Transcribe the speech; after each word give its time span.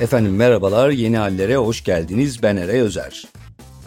Efendim 0.00 0.36
merhabalar, 0.36 0.90
yeni 0.90 1.16
hallere 1.16 1.56
hoş 1.56 1.84
geldiniz. 1.84 2.42
Ben 2.42 2.56
Eray 2.56 2.80
Özer. 2.80 3.24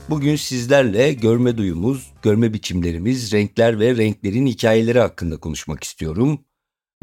Bugün 0.09 0.35
sizlerle 0.35 1.13
görme 1.13 1.57
duyumuz, 1.57 2.11
görme 2.21 2.53
biçimlerimiz, 2.53 3.33
renkler 3.33 3.79
ve 3.79 3.97
renklerin 3.97 4.47
hikayeleri 4.47 4.99
hakkında 4.99 5.37
konuşmak 5.37 5.83
istiyorum. 5.83 6.39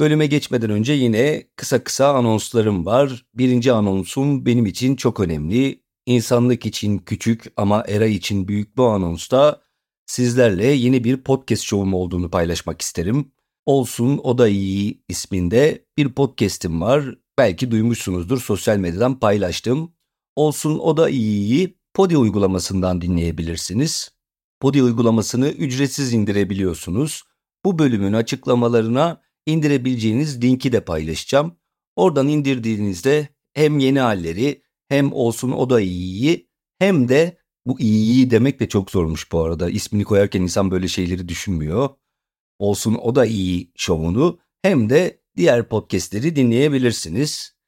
Bölüme 0.00 0.27
geçmeden 0.27 0.70
önce 0.70 0.92
yine 0.92 1.45
kısa 1.56 1.84
kısa 1.84 2.14
anonslarım 2.14 2.86
var. 2.86 3.27
Birinci 3.34 3.73
anonsum 3.73 4.46
benim 4.46 4.66
için 4.66 4.96
çok 4.96 5.20
önemli. 5.20 5.82
İnsanlık 6.06 6.66
için 6.66 6.98
küçük 6.98 7.45
ama 7.56 7.84
Eray 7.88 8.15
için 8.15 8.48
büyük 8.48 8.77
bu 8.77 8.87
anonsta 8.87 9.60
sizlerle 10.06 10.66
yeni 10.66 11.04
bir 11.04 11.16
podcast 11.16 11.62
şovum 11.62 11.95
olduğunu 11.95 12.30
paylaşmak 12.30 12.82
isterim. 12.82 13.32
Olsun 13.66 14.20
O 14.23 14.38
Da 14.38 14.48
İyi 14.48 15.02
isminde 15.09 15.84
bir 15.96 16.09
podcast'im 16.09 16.80
var. 16.80 17.15
Belki 17.38 17.70
duymuşsunuzdur 17.70 18.41
sosyal 18.41 18.77
medyadan 18.77 19.20
paylaştım. 19.20 19.92
Olsun 20.37 20.79
O 20.79 20.96
Da 20.96 21.10
İyi'yi 21.10 21.79
Podi 21.95 22.16
uygulamasından 22.16 23.01
dinleyebilirsiniz. 23.01 24.10
Podi 24.60 24.83
uygulamasını 24.83 25.48
ücretsiz 25.48 26.12
indirebiliyorsunuz. 26.12 27.23
Bu 27.65 27.79
bölümün 27.79 28.12
açıklamalarına 28.12 29.23
indirebileceğiniz 29.46 30.43
linki 30.43 30.73
de 30.73 30.84
paylaşacağım. 30.84 31.56
Oradan 31.96 32.29
indirdiğinizde 32.29 33.29
hem 33.52 33.79
yeni 33.79 34.01
halleri 34.01 34.62
hem 34.88 35.12
olsun 35.12 35.52
o 35.52 35.70
da 35.70 35.80
iyiyi 35.80 36.48
hem 36.79 37.09
de 37.09 37.38
bu 37.66 37.80
iyiyi 37.80 38.30
demek 38.30 38.60
de 38.60 38.68
çok 38.68 38.90
zormuş 38.90 39.32
bu 39.32 39.43
arada. 39.43 39.71
İsmini 39.71 40.05
koyarken 40.05 40.43
insan 40.43 40.71
böyle 40.71 40.88
şeyleri 40.88 41.29
düşünmüyor. 41.29 41.88
Olsun 42.59 42.95
o 42.95 43.15
da 43.15 43.27
iyi 43.27 43.73
şovunu 43.77 44.38
hem 44.62 44.90
de 44.90 45.18
diğer 45.38 45.68
podcastleri 45.68 46.36
dinleyebilirsiniz. 46.36 47.58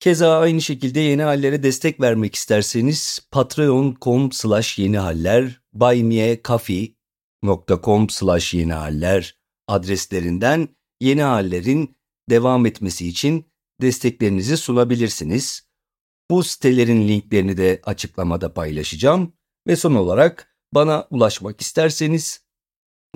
Keza 0.00 0.38
aynı 0.38 0.62
şekilde 0.62 1.00
yeni 1.00 1.22
hallere 1.22 1.62
destek 1.62 2.00
vermek 2.00 2.34
isterseniz 2.34 3.20
patreon.com 3.30 4.32
slash 4.32 4.78
yeni 4.78 4.98
haller, 4.98 5.62
buymeacoffee.com 5.72 8.10
slash 8.10 8.54
yeni 8.54 8.72
haller 8.72 9.38
adreslerinden 9.68 10.68
yeni 11.00 11.22
hallerin 11.22 11.96
devam 12.30 12.66
etmesi 12.66 13.08
için 13.08 13.52
desteklerinizi 13.80 14.56
sunabilirsiniz. 14.56 15.70
Bu 16.30 16.44
sitelerin 16.44 17.08
linklerini 17.08 17.56
de 17.56 17.80
açıklamada 17.84 18.54
paylaşacağım. 18.54 19.32
Ve 19.66 19.76
son 19.76 19.94
olarak 19.94 20.56
bana 20.74 21.06
ulaşmak 21.10 21.60
isterseniz 21.60 22.44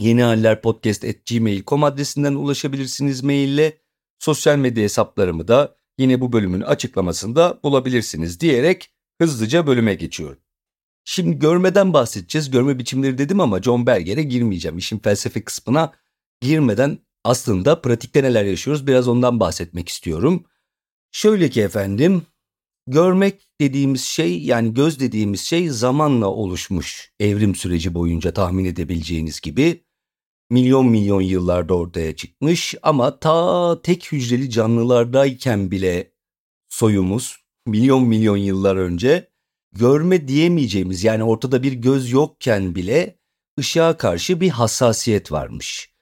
yeni 0.01 0.23
haller 0.23 0.63
podcast.gmail.com 0.63 1.85
adresinden 1.85 2.35
ulaşabilirsiniz 2.35 3.23
maille. 3.23 3.84
Sosyal 4.19 4.57
medya 4.57 4.85
hesaplarımı 4.85 5.49
da 5.49 5.77
yine 5.99 6.21
bu 6.21 6.33
bölümün 6.33 6.61
açıklamasında 6.61 7.61
bulabilirsiniz 7.65 8.41
diyerek 8.41 8.91
hızlıca 9.21 9.67
bölüme 9.67 9.95
geçiyorum. 9.95 10.39
Şimdi 11.05 11.39
görmeden 11.39 11.93
bahsedeceğiz. 11.93 12.51
Görme 12.51 12.79
biçimleri 12.79 13.19
dedim 13.19 13.41
ama 13.41 13.63
John 13.63 13.87
Berger'e 13.87 14.23
girmeyeceğim. 14.23 14.79
İşin 14.79 14.99
felsefe 14.99 15.45
kısmına 15.45 15.93
girmeden 16.41 16.99
aslında 17.25 17.81
pratikte 17.81 18.23
neler 18.23 18.45
yaşıyoruz 18.45 18.87
biraz 18.87 19.09
ondan 19.09 19.41
bahsetmek 19.41 19.89
istiyorum. 19.89 20.45
Şöyle 21.13 21.51
ki 21.51 21.61
efendim 21.61 22.23
görmek 22.87 23.49
dediğimiz 23.61 24.05
şey 24.05 24.43
yani 24.43 24.75
göz 24.75 25.01
dediğimiz 25.01 25.41
şey 25.41 25.69
zamanla 25.69 26.27
oluşmuş 26.27 27.13
evrim 27.21 27.55
süreci 27.55 27.95
boyunca 27.95 28.35
tahmin 28.35 28.65
edebileceğiniz 28.65 29.41
gibi 29.41 29.84
milyon 30.55 30.87
milyon 30.87 31.21
yıllarda 31.21 31.75
ortaya 31.75 32.17
çıkmış 32.17 32.75
ama 32.83 33.19
ta 33.19 33.83
tek 33.83 34.13
hücreli 34.13 34.51
canlılardayken 34.51 35.71
bile 35.71 36.13
soyumuz 36.69 37.37
milyon 37.67 38.05
milyon 38.05 38.37
yıllar 38.37 38.77
önce 38.77 39.31
görme 39.73 40.29
diyemeyeceğimiz 40.29 41.05
yani 41.05 41.25
ortada 41.25 41.63
bir 41.63 41.73
göz 41.73 42.11
yokken 42.11 42.75
bile 42.75 43.19
ışığa 43.61 43.97
karşı 43.97 44.41
bir 44.41 44.49
hassasiyet 44.49 45.33
varmış. 45.33 45.95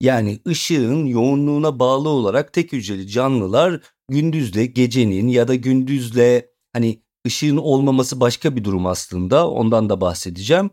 Yani 0.00 0.40
ışığın 0.48 1.06
yoğunluğuna 1.06 1.78
bağlı 1.78 2.08
olarak 2.08 2.52
tek 2.52 2.72
hücreli 2.72 3.08
canlılar 3.08 3.82
gündüzle 4.08 4.66
gecenin 4.66 5.28
ya 5.28 5.48
da 5.48 5.54
gündüzle 5.54 6.50
hani 6.72 7.02
ışığın 7.26 7.56
olmaması 7.56 8.20
başka 8.20 8.56
bir 8.56 8.64
durum 8.64 8.86
aslında 8.86 9.50
ondan 9.50 9.88
da 9.88 10.00
bahsedeceğim. 10.00 10.70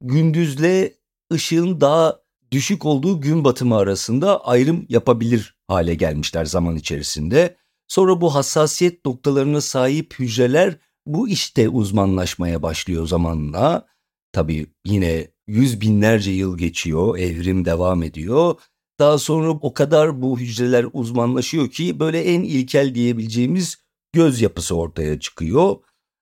Gündüzle 0.00 0.94
ışığın 1.32 1.80
daha 1.80 2.23
düşük 2.52 2.84
olduğu 2.84 3.20
gün 3.20 3.44
batımı 3.44 3.76
arasında 3.76 4.44
ayrım 4.44 4.86
yapabilir 4.88 5.56
hale 5.68 5.94
gelmişler 5.94 6.44
zaman 6.44 6.76
içerisinde. 6.76 7.56
Sonra 7.88 8.20
bu 8.20 8.34
hassasiyet 8.34 9.04
noktalarına 9.04 9.60
sahip 9.60 10.14
hücreler 10.18 10.78
bu 11.06 11.28
işte 11.28 11.68
uzmanlaşmaya 11.68 12.62
başlıyor 12.62 13.06
zamanla. 13.06 13.86
Tabii 14.32 14.66
yine 14.84 15.28
yüz 15.46 15.80
binlerce 15.80 16.30
yıl 16.30 16.58
geçiyor, 16.58 17.18
evrim 17.18 17.64
devam 17.64 18.02
ediyor. 18.02 18.54
Daha 18.98 19.18
sonra 19.18 19.50
o 19.50 19.74
kadar 19.74 20.22
bu 20.22 20.38
hücreler 20.38 20.86
uzmanlaşıyor 20.92 21.70
ki 21.70 22.00
böyle 22.00 22.24
en 22.24 22.42
ilkel 22.42 22.94
diyebileceğimiz 22.94 23.76
göz 24.12 24.40
yapısı 24.40 24.76
ortaya 24.76 25.20
çıkıyor. 25.20 25.76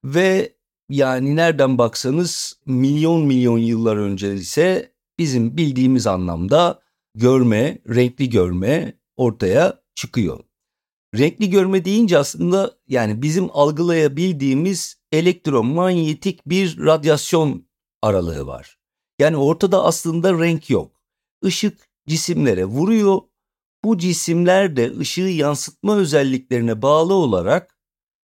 Ve 0.05 0.53
yani 0.89 1.35
nereden 1.35 1.77
baksanız 1.77 2.59
milyon 2.65 3.25
milyon 3.25 3.57
yıllar 3.57 3.97
önce 3.97 4.33
ise 4.33 4.92
bizim 5.19 5.57
bildiğimiz 5.57 6.07
anlamda 6.07 6.81
görme, 7.15 7.77
renkli 7.89 8.29
görme 8.29 8.99
ortaya 9.17 9.83
çıkıyor. 9.95 10.39
Renkli 11.17 11.49
görme 11.49 11.85
deyince 11.85 12.17
aslında 12.17 12.77
yani 12.87 13.21
bizim 13.21 13.49
algılayabildiğimiz 13.51 14.97
elektromanyetik 15.11 16.45
bir 16.45 16.77
radyasyon 16.77 17.67
aralığı 18.01 18.47
var. 18.47 18.77
Yani 19.19 19.37
ortada 19.37 19.83
aslında 19.83 20.33
renk 20.39 20.69
yok. 20.69 21.01
Işık 21.43 21.87
cisimlere 22.07 22.65
vuruyor. 22.65 23.21
Bu 23.83 23.97
cisimler 23.97 24.75
de 24.75 24.97
ışığı 24.97 25.21
yansıtma 25.21 25.97
özelliklerine 25.97 26.81
bağlı 26.81 27.13
olarak 27.13 27.77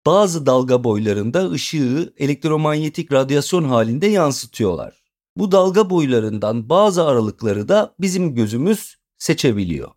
bazı 0.06 0.46
dalga 0.46 0.84
boylarında 0.84 1.52
ışığı 1.52 2.14
elektromanyetik 2.18 3.12
radyasyon 3.12 3.64
halinde 3.64 4.08
yansıtıyorlar. 4.08 5.03
Bu 5.36 5.52
dalga 5.52 5.90
boylarından 5.90 6.70
bazı 6.70 7.06
aralıkları 7.06 7.68
da 7.68 7.96
bizim 8.00 8.36
gözümüz 8.36 8.96
seçebiliyor. 9.18 9.92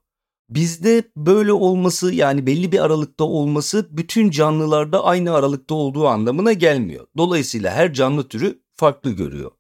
Bizde 0.51 1.03
böyle 1.17 1.53
olması 1.53 2.15
yani 2.15 2.47
belli 2.47 2.73
bir 2.73 2.85
aralıkta 2.85 3.25
olması 3.25 3.89
bütün 3.91 4.31
canlılarda 4.31 5.05
aynı 5.05 5.35
aralıkta 5.35 5.75
olduğu 5.75 6.07
anlamına 6.07 6.53
gelmiyor. 6.53 7.07
Dolayısıyla 7.17 7.73
her 7.73 7.93
canlı 7.93 8.29
türü 8.29 8.63
farklı 8.75 9.11
görüyor. 9.11 9.51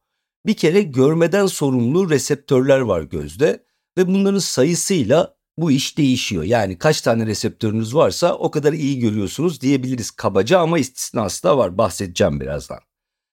Bir 0.47 0.55
kere 0.55 0.83
görmeden 0.83 1.47
sorumlu 1.47 2.11
reseptörler 2.11 2.81
var 2.81 3.03
gözde 3.03 3.65
ve 3.99 4.07
bunların 4.07 4.39
sayısıyla 4.39 5.37
bu 5.59 5.71
iş 5.71 5.99
değişiyor. 5.99 6.45
Yani 6.45 6.79
kaç 6.79 7.01
tane 7.01 7.27
reseptörünüz 7.27 7.95
varsa 7.95 8.35
o 8.35 8.51
kadar 8.51 8.73
iyi 8.73 8.99
görüyorsunuz 8.99 9.61
diyebiliriz 9.61 10.11
kabaca 10.11 10.59
ama 10.59 10.79
istisnası 10.79 11.43
da 11.43 11.59
var 11.59 11.79
bahsedeceğim 11.79 12.41
birazdan. 12.41 12.79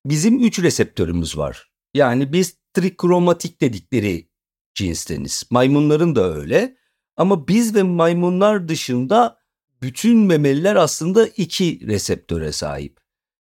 Bizim 0.05 0.39
3 0.39 0.59
reseptörümüz 0.59 1.37
var. 1.37 1.72
Yani 1.93 2.33
biz 2.33 2.57
trikromatik 2.73 3.61
dedikleri 3.61 4.29
cinsteniz. 4.75 5.43
Maymunların 5.49 6.15
da 6.15 6.33
öyle. 6.33 6.77
Ama 7.17 7.47
biz 7.47 7.75
ve 7.75 7.83
maymunlar 7.83 8.67
dışında 8.67 9.37
bütün 9.81 10.17
memeliler 10.17 10.75
aslında 10.75 11.27
iki 11.27 11.87
reseptöre 11.87 12.51
sahip. 12.51 12.99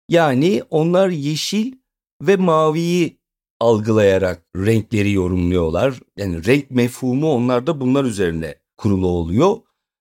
Yani 0.09 0.63
onlar 0.69 1.09
yeşil 1.09 1.73
ve 2.21 2.35
maviyi 2.35 3.19
algılayarak 3.59 4.45
renkleri 4.57 5.11
yorumluyorlar. 5.11 5.99
Yani 6.17 6.45
renk 6.45 6.71
mefhumu 6.71 7.31
onlarda 7.33 7.81
bunlar 7.81 8.03
üzerine 8.03 8.55
kurulu 8.77 9.07
oluyor. 9.07 9.57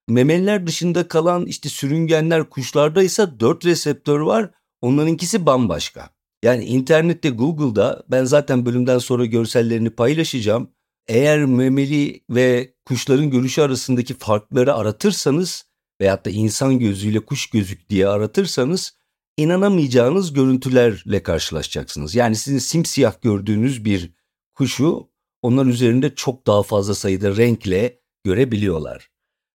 Memeliler 0.09 0.67
dışında 0.67 1.09
kalan 1.09 1.47
işte 1.47 1.69
sürüngenler 1.69 2.51
kuşlarda 2.51 3.03
ise 3.03 3.41
dört 3.41 3.65
reseptör 3.65 4.21
var. 4.21 4.51
Onlarınkisi 4.81 5.47
bambaşka. 5.47 6.11
Yani 6.43 6.65
internette 6.65 7.31
Google'da 7.31 8.05
ben 8.11 8.25
zaten 8.25 8.67
bölümden 8.67 8.99
sonra 8.99 9.27
görsellerini 9.27 9.91
paylaşacağım. 9.91 10.71
Eğer 11.09 11.45
memeli 11.45 12.25
ve 12.31 12.75
kuşların 12.85 13.31
görüşü 13.31 13.63
arasındaki 13.63 14.15
farkları 14.15 14.75
aratırsanız 14.75 15.65
veyahut 16.01 16.25
da 16.25 16.31
insan 16.31 16.79
gözüyle 16.79 17.21
kuş 17.21 17.51
gözük 17.51 17.89
diye 17.89 18.09
aratırsanız 18.09 18.97
inanamayacağınız 19.37 20.33
görüntülerle 20.33 21.23
karşılaşacaksınız. 21.23 22.15
Yani 22.15 22.37
sizin 22.37 22.59
simsiyah 22.59 23.23
gördüğünüz 23.23 23.85
bir 23.85 24.15
kuşu 24.55 25.09
onlar 25.43 25.67
üzerinde 25.67 26.15
çok 26.15 26.47
daha 26.47 26.63
fazla 26.63 26.95
sayıda 26.95 27.37
renkle 27.37 28.01
görebiliyorlar. 28.25 29.11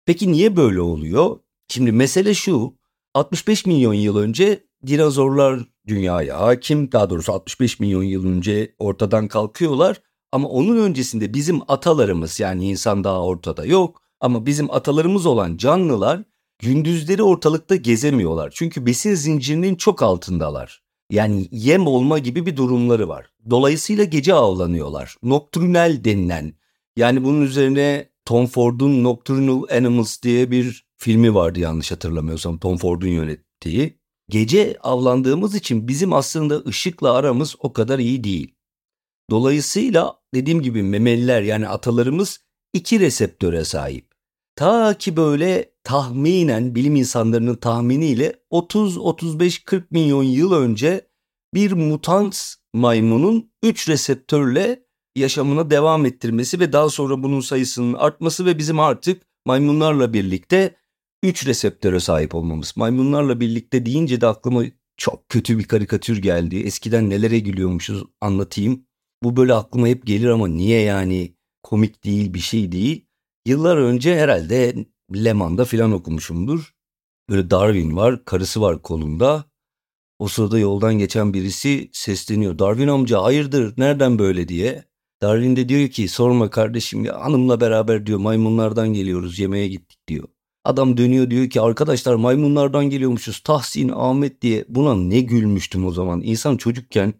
Peki 0.05 0.31
niye 0.31 0.55
böyle 0.55 0.81
oluyor? 0.81 1.39
Şimdi 1.67 1.91
mesele 1.91 2.33
şu. 2.33 2.77
65 3.13 3.65
milyon 3.65 3.93
yıl 3.93 4.17
önce 4.17 4.63
dinozorlar 4.87 5.63
dünyaya 5.87 6.39
hakim. 6.39 6.91
Daha 6.91 7.09
doğrusu 7.09 7.33
65 7.33 7.79
milyon 7.79 8.03
yıl 8.03 8.25
önce 8.25 8.75
ortadan 8.79 9.27
kalkıyorlar. 9.27 10.01
Ama 10.31 10.47
onun 10.47 10.77
öncesinde 10.77 11.33
bizim 11.33 11.61
atalarımız 11.67 12.39
yani 12.39 12.69
insan 12.69 13.03
daha 13.03 13.23
ortada 13.23 13.65
yok. 13.65 14.01
Ama 14.19 14.45
bizim 14.45 14.71
atalarımız 14.71 15.25
olan 15.25 15.57
canlılar 15.57 16.23
gündüzleri 16.59 17.23
ortalıkta 17.23 17.75
gezemiyorlar. 17.75 18.51
Çünkü 18.55 18.85
besin 18.85 19.15
zincirinin 19.15 19.75
çok 19.75 20.01
altındalar. 20.01 20.81
Yani 21.09 21.47
yem 21.51 21.87
olma 21.87 22.19
gibi 22.19 22.45
bir 22.45 22.57
durumları 22.57 23.09
var. 23.09 23.25
Dolayısıyla 23.49 24.03
gece 24.03 24.33
avlanıyorlar. 24.33 25.15
Nocturnal 25.23 26.03
denilen 26.03 26.53
yani 26.97 27.23
bunun 27.23 27.41
üzerine 27.41 28.09
Tom 28.25 28.47
Ford'un 28.47 29.03
Nocturnal 29.03 29.63
Animals 29.77 30.21
diye 30.21 30.51
bir 30.51 30.87
filmi 30.97 31.35
vardı 31.35 31.59
yanlış 31.59 31.91
hatırlamıyorsam 31.91 32.57
Tom 32.57 32.77
Ford'un 32.77 33.07
yönettiği. 33.07 33.96
Gece 34.29 34.77
avlandığımız 34.83 35.55
için 35.55 35.87
bizim 35.87 36.13
aslında 36.13 36.59
ışıkla 36.67 37.13
aramız 37.13 37.55
o 37.59 37.73
kadar 37.73 37.99
iyi 37.99 38.23
değil. 38.23 38.55
Dolayısıyla 39.29 40.19
dediğim 40.33 40.61
gibi 40.61 40.83
memeliler 40.83 41.41
yani 41.41 41.67
atalarımız 41.67 42.39
iki 42.73 42.99
reseptöre 42.99 43.63
sahip. 43.65 44.11
Ta 44.55 44.93
ki 44.93 45.17
böyle 45.17 45.71
tahminen 45.83 46.75
bilim 46.75 46.95
insanlarının 46.95 47.55
tahminiyle 47.55 48.33
30-35-40 48.51 49.83
milyon 49.91 50.23
yıl 50.23 50.51
önce 50.51 51.07
bir 51.53 51.71
mutant 51.71 52.55
maymunun 52.73 53.51
3 53.63 53.89
reseptörle 53.89 54.83
yaşamına 55.15 55.69
devam 55.69 56.05
ettirmesi 56.05 56.59
ve 56.59 56.73
daha 56.73 56.89
sonra 56.89 57.23
bunun 57.23 57.39
sayısının 57.39 57.93
artması 57.93 58.45
ve 58.45 58.57
bizim 58.57 58.79
artık 58.79 59.23
maymunlarla 59.45 60.13
birlikte 60.13 60.75
3 61.23 61.47
reseptöre 61.47 61.99
sahip 61.99 62.35
olmamız. 62.35 62.73
Maymunlarla 62.77 63.39
birlikte 63.39 63.85
deyince 63.85 64.21
de 64.21 64.27
aklıma 64.27 64.63
çok 64.97 65.29
kötü 65.29 65.57
bir 65.59 65.63
karikatür 65.63 66.17
geldi. 66.17 66.59
Eskiden 66.59 67.09
nelere 67.09 67.39
gülüyormuşuz 67.39 68.03
anlatayım. 68.21 68.85
Bu 69.23 69.35
böyle 69.35 69.53
aklıma 69.53 69.87
hep 69.87 70.05
gelir 70.05 70.27
ama 70.27 70.47
niye 70.47 70.81
yani 70.81 71.35
komik 71.63 72.03
değil 72.03 72.33
bir 72.33 72.39
şey 72.39 72.71
değil. 72.71 73.07
Yıllar 73.45 73.77
önce 73.77 74.19
herhalde 74.19 74.75
Leman'da 75.15 75.65
filan 75.65 75.91
okumuşumdur. 75.91 76.73
Böyle 77.29 77.49
Darwin 77.49 77.95
var, 77.95 78.25
karısı 78.25 78.61
var 78.61 78.81
kolunda. 78.81 79.45
O 80.19 80.27
sırada 80.27 80.59
yoldan 80.59 80.93
geçen 80.99 81.33
birisi 81.33 81.89
sesleniyor. 81.93 82.59
Darwin 82.59 82.87
amca 82.87 83.23
hayırdır 83.23 83.73
nereden 83.77 84.19
böyle 84.19 84.47
diye. 84.47 84.83
Darwin 85.21 85.55
de 85.55 85.69
diyor 85.69 85.89
ki 85.89 86.07
sorma 86.07 86.49
kardeşim 86.49 87.05
ya 87.05 87.21
hanımla 87.21 87.61
beraber 87.61 88.05
diyor 88.05 88.19
maymunlardan 88.19 88.93
geliyoruz 88.93 89.39
yemeğe 89.39 89.67
gittik 89.67 90.07
diyor. 90.07 90.27
Adam 90.67 90.97
dönüyor 90.97 91.29
diyor 91.29 91.49
ki 91.49 91.61
arkadaşlar 91.61 92.15
maymunlardan 92.15 92.89
geliyormuşuz 92.89 93.39
Tahsin 93.39 93.89
Ahmet 93.89 94.41
diye. 94.41 94.65
Buna 94.69 94.95
ne 94.95 95.21
gülmüştüm 95.21 95.85
o 95.85 95.91
zaman. 95.91 96.21
İnsan 96.21 96.57
çocukken 96.57 97.13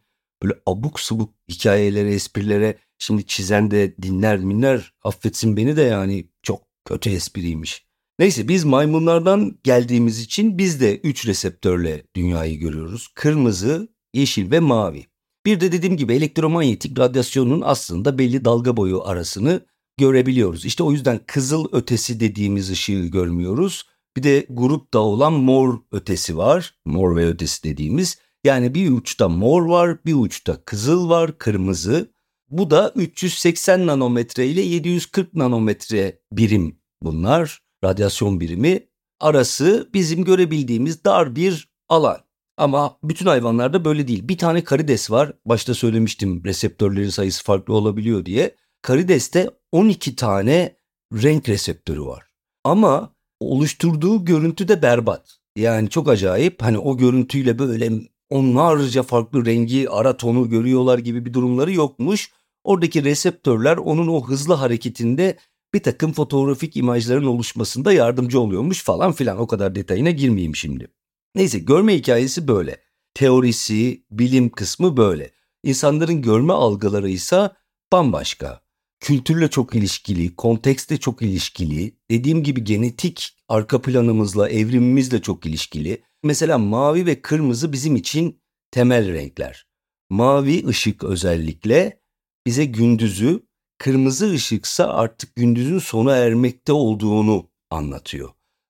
böyle 0.43 0.53
abuk 0.65 0.99
subuk 0.99 1.33
hikayelere 1.49 2.13
esprilere 2.13 2.77
şimdi 2.97 3.25
çizen 3.25 3.71
de 3.71 3.95
dinler 4.01 4.39
minler 4.39 4.93
affetsin 5.03 5.57
beni 5.57 5.77
de 5.77 5.81
yani 5.81 6.29
çok 6.43 6.61
kötü 6.85 7.09
espriymiş. 7.09 7.85
Neyse 8.19 8.47
biz 8.47 8.65
maymunlardan 8.65 9.57
geldiğimiz 9.63 10.19
için 10.19 10.57
biz 10.57 10.81
de 10.81 10.97
3 10.97 11.27
reseptörle 11.27 12.03
dünyayı 12.15 12.59
görüyoruz. 12.59 13.07
Kırmızı, 13.15 13.87
yeşil 14.13 14.51
ve 14.51 14.59
mavi. 14.59 15.05
Bir 15.45 15.59
de 15.59 15.71
dediğim 15.71 15.97
gibi 15.97 16.13
elektromanyetik 16.13 16.99
radyasyonun 16.99 17.61
aslında 17.65 18.17
belli 18.17 18.45
dalga 18.45 18.77
boyu 18.77 19.03
arasını 19.03 19.65
görebiliyoruz. 19.97 20.65
İşte 20.65 20.83
o 20.83 20.91
yüzden 20.91 21.19
kızıl 21.27 21.65
ötesi 21.71 22.19
dediğimiz 22.19 22.69
ışığı 22.69 23.05
görmüyoruz. 23.05 23.85
Bir 24.17 24.23
de 24.23 24.45
grupta 24.49 24.99
olan 24.99 25.33
mor 25.33 25.79
ötesi 25.91 26.37
var. 26.37 26.75
Mor 26.85 27.15
ve 27.15 27.27
ötesi 27.27 27.63
dediğimiz. 27.63 28.17
Yani 28.43 28.73
bir 28.73 28.91
uçta 28.91 29.29
mor 29.29 29.65
var, 29.65 29.97
bir 30.05 30.13
uçta 30.13 30.63
kızıl 30.65 31.09
var, 31.09 31.37
kırmızı. 31.37 32.11
Bu 32.49 32.69
da 32.69 32.91
380 32.95 33.87
nanometre 33.87 34.47
ile 34.47 34.61
740 34.61 35.33
nanometre 35.33 36.19
birim 36.31 36.79
bunlar. 37.01 37.61
Radyasyon 37.83 38.39
birimi. 38.39 38.87
Arası 39.19 39.89
bizim 39.93 40.23
görebildiğimiz 40.23 41.03
dar 41.03 41.35
bir 41.35 41.69
alan. 41.89 42.17
Ama 42.57 42.97
bütün 43.03 43.25
hayvanlarda 43.25 43.85
böyle 43.85 44.07
değil. 44.07 44.27
Bir 44.27 44.37
tane 44.37 44.63
karides 44.63 45.11
var. 45.11 45.33
Başta 45.45 45.73
söylemiştim 45.73 46.43
reseptörlerin 46.45 47.09
sayısı 47.09 47.43
farklı 47.43 47.73
olabiliyor 47.73 48.25
diye. 48.25 48.55
Karideste 48.81 49.49
12 49.71 50.15
tane 50.15 50.77
renk 51.13 51.49
reseptörü 51.49 52.01
var. 52.01 52.23
Ama 52.63 53.15
oluşturduğu 53.39 54.25
görüntü 54.25 54.67
de 54.67 54.81
berbat. 54.81 55.37
Yani 55.55 55.89
çok 55.89 56.09
acayip. 56.09 56.61
Hani 56.61 56.77
o 56.77 56.97
görüntüyle 56.97 57.59
böyle 57.59 57.91
onlarca 58.29 59.03
farklı 59.03 59.45
rengi, 59.45 59.89
ara 59.89 60.17
tonu 60.17 60.49
görüyorlar 60.49 60.99
gibi 60.99 61.25
bir 61.25 61.33
durumları 61.33 61.73
yokmuş. 61.73 62.31
Oradaki 62.63 63.03
reseptörler 63.03 63.77
onun 63.77 64.07
o 64.07 64.27
hızlı 64.27 64.53
hareketinde 64.53 65.37
bir 65.73 65.83
takım 65.83 66.13
fotoğrafik 66.13 66.77
imajların 66.77 67.25
oluşmasında 67.25 67.93
yardımcı 67.93 68.39
oluyormuş 68.39 68.83
falan 68.83 69.11
filan. 69.11 69.37
O 69.37 69.47
kadar 69.47 69.75
detayına 69.75 70.11
girmeyeyim 70.11 70.55
şimdi. 70.55 70.87
Neyse 71.35 71.59
görme 71.59 71.95
hikayesi 71.95 72.47
böyle. 72.47 72.81
Teorisi, 73.13 74.05
bilim 74.11 74.49
kısmı 74.49 74.97
böyle. 74.97 75.31
İnsanların 75.63 76.21
görme 76.21 76.53
algıları 76.53 77.09
ise 77.09 77.51
bambaşka. 77.91 78.66
Kültürle 78.99 79.47
çok 79.49 79.75
ilişkili, 79.75 80.35
kontekste 80.35 80.97
çok 80.97 81.21
ilişkili, 81.21 81.97
dediğim 82.11 82.43
gibi 82.43 82.63
genetik 82.63 83.37
arka 83.47 83.81
planımızla, 83.81 84.49
evrimimizle 84.49 85.21
çok 85.21 85.45
ilişkili. 85.45 86.03
Mesela 86.23 86.57
mavi 86.57 87.05
ve 87.05 87.21
kırmızı 87.21 87.73
bizim 87.73 87.95
için 87.95 88.41
temel 88.71 89.13
renkler. 89.13 89.67
Mavi 90.09 90.67
ışık 90.67 91.03
özellikle 91.03 92.01
bize 92.45 92.65
gündüzü, 92.65 93.47
kırmızı 93.77 94.31
ışıksa 94.31 94.87
artık 94.87 95.35
gündüzün 95.35 95.79
sona 95.79 96.15
ermekte 96.15 96.73
olduğunu 96.73 97.49
anlatıyor. 97.69 98.29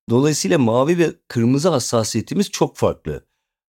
Dolayısıyla 0.09 0.57
mavi 0.57 0.97
ve 0.97 1.13
kırmızı 1.27 1.69
hassasiyetimiz 1.69 2.51
çok 2.51 2.77
farklı. 2.77 3.27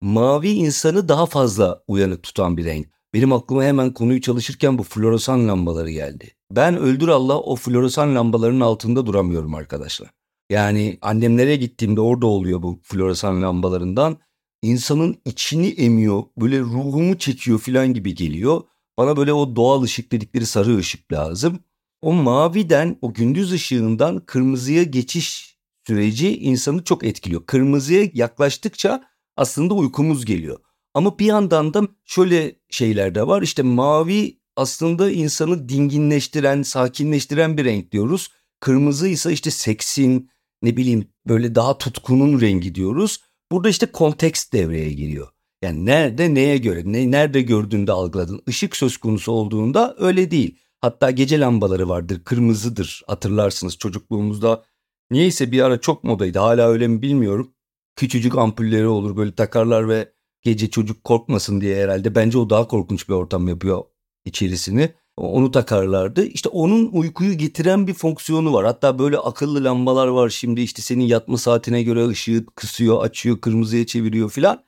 Mavi 0.01 0.51
insanı 0.51 1.09
daha 1.09 1.27
fazla 1.27 1.85
uyanık 1.89 2.23
tutan 2.23 2.57
bir 2.57 2.65
renk. 2.65 2.89
Benim 3.15 3.33
aklıma 3.33 3.65
hemen 3.65 3.95
konuyu 3.95 4.21
çalışırken 4.21 4.79
bu 4.79 4.83
floresan 4.83 5.49
lambaları 5.49 5.91
geldi. 5.91 6.31
Ben 6.53 6.77
öldür 6.77 7.09
Allah 7.09 7.39
o 7.39 7.57
floresan 7.57 8.15
lambaların 8.15 8.61
altında 8.61 9.07
duramıyorum 9.07 9.55
arkadaşlar. 9.55 10.11
Yani 10.51 10.99
annemlere 11.03 11.57
gittiğimde 11.57 12.01
orada 12.01 12.27
oluyor 12.27 12.63
bu 12.63 12.81
floresan 12.83 13.43
lambalarından. 13.43 14.19
İnsanın 14.63 15.17
içini 15.25 15.69
emiyor, 15.69 16.23
böyle 16.37 16.61
ruhumu 16.61 17.19
çekiyor 17.19 17.59
falan 17.59 17.95
gibi 17.95 18.15
geliyor. 18.15 18.63
Bana 18.99 19.17
böyle 19.17 19.33
o 19.33 19.57
doğal 19.57 19.83
ışık 19.83 20.13
dedikleri 20.13 20.47
sarı 20.47 20.77
ışık 20.77 21.13
lazım. 21.13 21.59
O 22.03 22.13
maviden, 22.13 22.99
o 23.03 23.15
gündüz 23.15 23.53
ışığından 23.53 24.21
kırmızıya 24.27 24.83
geçiş 24.83 25.57
süreci 25.87 26.39
insanı 26.39 26.85
çok 26.85 27.05
etkiliyor. 27.05 27.47
Kırmızıya 27.47 28.11
yaklaştıkça 28.15 29.05
aslında 29.37 29.75
uykumuz 29.75 30.25
geliyor. 30.25 30.59
Ama 30.95 31.19
bir 31.19 31.27
yandan 31.27 31.75
da 31.75 31.89
şöyle 32.05 32.57
şeyler 32.71 33.15
de 33.15 33.27
var. 33.27 33.43
İşte 33.43 33.63
mavi 33.63 34.41
aslında 34.57 35.11
insanı 35.11 35.69
dinginleştiren, 35.69 36.63
sakinleştiren 36.63 37.57
bir 37.57 37.65
renk 37.65 37.93
diyoruz. 37.93 38.29
Kırmızı 38.61 39.09
ise 39.09 39.33
işte 39.33 39.51
seksin, 39.51 40.31
ne 40.63 40.77
bileyim 40.77 41.09
böyle 41.29 41.55
daha 41.55 41.79
tutkunun 41.79 42.41
rengi 42.41 42.75
diyoruz. 42.75 43.19
Burada 43.53 43.69
işte 43.69 43.87
kontekst 43.87 44.53
devreye 44.53 44.93
giriyor. 44.93 45.29
Yani 45.63 45.87
nerede 45.87 46.35
neye 46.35 46.59
göre, 46.59 46.83
ne, 46.85 47.11
nerede 47.11 47.43
gördüğünde 47.43 47.93
algıladın. 47.93 48.43
Işık 48.47 48.77
söz 48.77 48.97
konusu 48.97 49.33
olduğunda 49.33 49.97
öyle 49.99 50.31
değil. 50.31 50.59
Hatta 50.81 51.11
gece 51.11 51.41
lambaları 51.41 51.89
vardır, 51.89 52.25
kırmızıdır 52.25 53.03
hatırlarsınız 53.07 53.79
çocukluğumuzda. 53.79 54.65
Niyeyse 55.11 55.53
bir 55.53 55.61
ara 55.63 55.81
çok 55.81 56.05
modaydı, 56.05 56.39
hala 56.39 56.69
öyle 56.69 56.89
mi 56.89 57.03
bilmiyorum. 57.03 57.55
Küçücük 57.97 58.39
ampulleri 58.39 58.87
olur 58.87 59.17
böyle 59.17 59.35
takarlar 59.35 59.89
ve 59.89 60.13
gece 60.43 60.71
çocuk 60.71 61.05
korkmasın 61.05 61.61
diye 61.61 61.83
herhalde. 61.85 62.15
Bence 62.15 62.39
o 62.39 62.51
daha 62.51 62.69
korkunç 62.69 63.09
bir 63.09 63.15
ortam 63.15 63.49
yapıyor 63.49 63.85
içerisini. 64.25 64.93
Onu 65.17 65.51
takarlardı. 65.51 66.27
İşte 66.27 66.49
onun 66.49 66.87
uykuyu 66.93 67.39
getiren 67.39 67.87
bir 67.87 67.95
fonksiyonu 67.95 68.53
var. 68.53 68.65
Hatta 68.67 68.99
böyle 68.99 69.19
akıllı 69.19 69.65
lambalar 69.65 70.07
var 70.07 70.29
şimdi 70.29 70.61
işte 70.61 70.83
senin 70.83 71.05
yatma 71.05 71.37
saatine 71.37 71.83
göre 71.83 72.09
ışığı 72.09 72.47
kısıyor, 72.55 73.05
açıyor, 73.05 73.41
kırmızıya 73.41 73.87
çeviriyor 73.87 74.31
filan. 74.31 74.65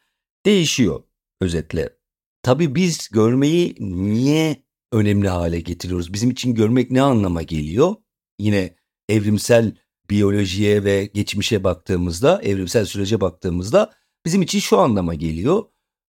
Değişiyor 0.46 1.02
özetle. 1.40 1.96
Tabii 2.42 2.74
biz 2.74 3.08
görmeyi 3.08 3.76
niye 3.80 4.62
önemli 4.92 5.28
hale 5.28 5.60
getiriyoruz? 5.60 6.12
Bizim 6.12 6.30
için 6.30 6.54
görmek 6.54 6.90
ne 6.90 7.02
anlama 7.02 7.42
geliyor? 7.42 7.94
Yine 8.38 8.76
evrimsel 9.08 9.76
biyolojiye 10.10 10.84
ve 10.84 11.10
geçmişe 11.14 11.64
baktığımızda, 11.64 12.42
evrimsel 12.42 12.84
sürece 12.84 13.20
baktığımızda 13.20 13.92
bizim 14.26 14.42
için 14.42 14.58
şu 14.58 14.78
anlama 14.78 15.14
geliyor. 15.14 15.64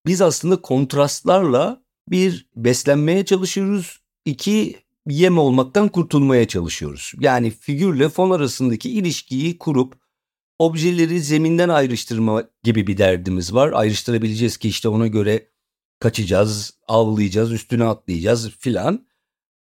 Biz 0.05 0.21
aslında 0.21 0.61
kontrastlarla 0.61 1.83
bir 2.09 2.49
beslenmeye 2.55 3.25
çalışıyoruz, 3.25 3.99
iki 4.25 4.75
yem 5.09 5.37
olmaktan 5.37 5.87
kurtulmaya 5.87 6.47
çalışıyoruz. 6.47 7.13
Yani 7.19 7.51
figürle 7.51 8.09
fon 8.09 8.29
arasındaki 8.29 8.89
ilişkiyi 8.89 9.57
kurup 9.57 9.95
objeleri 10.59 11.21
zeminden 11.21 11.69
ayrıştırma 11.69 12.43
gibi 12.63 12.87
bir 12.87 12.97
derdimiz 12.97 13.53
var. 13.53 13.71
Ayrıştırabileceğiz 13.73 14.57
ki 14.57 14.69
işte 14.69 14.89
ona 14.89 15.07
göre 15.07 15.47
kaçacağız, 15.99 16.73
avlayacağız, 16.87 17.51
üstüne 17.51 17.83
atlayacağız 17.83 18.49
filan. 18.49 19.07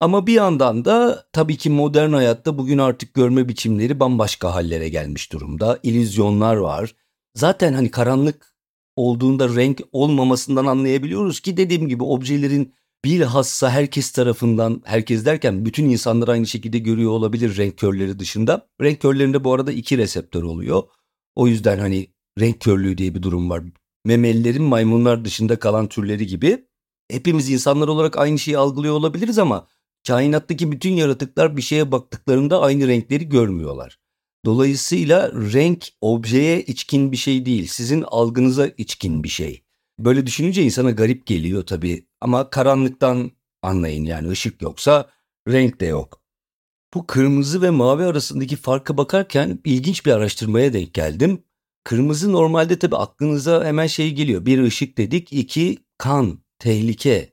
Ama 0.00 0.26
bir 0.26 0.32
yandan 0.32 0.84
da 0.84 1.26
tabii 1.32 1.56
ki 1.56 1.70
modern 1.70 2.12
hayatta 2.12 2.58
bugün 2.58 2.78
artık 2.78 3.14
görme 3.14 3.48
biçimleri 3.48 4.00
bambaşka 4.00 4.54
hallere 4.54 4.88
gelmiş 4.88 5.32
durumda. 5.32 5.78
İllüzyonlar 5.82 6.56
var. 6.56 6.94
Zaten 7.34 7.72
hani 7.72 7.90
karanlık 7.90 8.54
olduğunda 8.96 9.56
renk 9.56 9.80
olmamasından 9.92 10.66
anlayabiliyoruz 10.66 11.40
ki 11.40 11.56
dediğim 11.56 11.88
gibi 11.88 12.04
objelerin 12.04 12.74
bilhassa 13.04 13.70
herkes 13.70 14.10
tarafından, 14.10 14.82
herkes 14.84 15.24
derken 15.24 15.64
bütün 15.64 15.90
insanlar 15.90 16.28
aynı 16.28 16.46
şekilde 16.46 16.78
görüyor 16.78 17.10
olabilir 17.10 17.56
renk 17.56 17.76
körleri 17.76 18.18
dışında. 18.18 18.68
Renk 18.80 19.00
körlerinde 19.00 19.44
bu 19.44 19.52
arada 19.52 19.72
iki 19.72 19.98
reseptör 19.98 20.42
oluyor. 20.42 20.82
O 21.34 21.46
yüzden 21.46 21.78
hani 21.78 22.12
renk 22.40 22.60
körlüğü 22.60 22.98
diye 22.98 23.14
bir 23.14 23.22
durum 23.22 23.50
var. 23.50 23.62
Memelilerin 24.04 24.62
maymunlar 24.62 25.24
dışında 25.24 25.58
kalan 25.58 25.88
türleri 25.88 26.26
gibi. 26.26 26.66
Hepimiz 27.10 27.50
insanlar 27.50 27.88
olarak 27.88 28.18
aynı 28.18 28.38
şeyi 28.38 28.58
algılıyor 28.58 28.94
olabiliriz 28.94 29.38
ama 29.38 29.66
kainattaki 30.06 30.72
bütün 30.72 30.90
yaratıklar 30.92 31.56
bir 31.56 31.62
şeye 31.62 31.92
baktıklarında 31.92 32.60
aynı 32.60 32.88
renkleri 32.88 33.28
görmüyorlar. 33.28 34.01
Dolayısıyla 34.44 35.32
renk 35.32 35.88
objeye 36.00 36.62
içkin 36.62 37.12
bir 37.12 37.16
şey 37.16 37.46
değil, 37.46 37.66
sizin 37.66 38.04
algınıza 38.06 38.66
içkin 38.66 39.24
bir 39.24 39.28
şey. 39.28 39.62
Böyle 39.98 40.26
düşününce 40.26 40.62
insana 40.62 40.90
garip 40.90 41.26
geliyor 41.26 41.66
tabii 41.66 42.06
ama 42.20 42.50
karanlıktan 42.50 43.30
anlayın 43.62 44.04
yani 44.04 44.28
ışık 44.28 44.62
yoksa 44.62 45.10
renk 45.48 45.80
de 45.80 45.86
yok. 45.86 46.22
Bu 46.94 47.06
kırmızı 47.06 47.62
ve 47.62 47.70
mavi 47.70 48.04
arasındaki 48.04 48.56
farka 48.56 48.96
bakarken 48.96 49.58
ilginç 49.64 50.06
bir 50.06 50.12
araştırmaya 50.12 50.72
denk 50.72 50.94
geldim. 50.94 51.42
Kırmızı 51.84 52.32
normalde 52.32 52.78
tabii 52.78 52.96
aklınıza 52.96 53.64
hemen 53.64 53.86
şey 53.86 54.14
geliyor. 54.14 54.46
Bir 54.46 54.62
ışık 54.62 54.98
dedik, 54.98 55.32
iki 55.32 55.78
kan, 55.98 56.38
tehlike. 56.58 57.32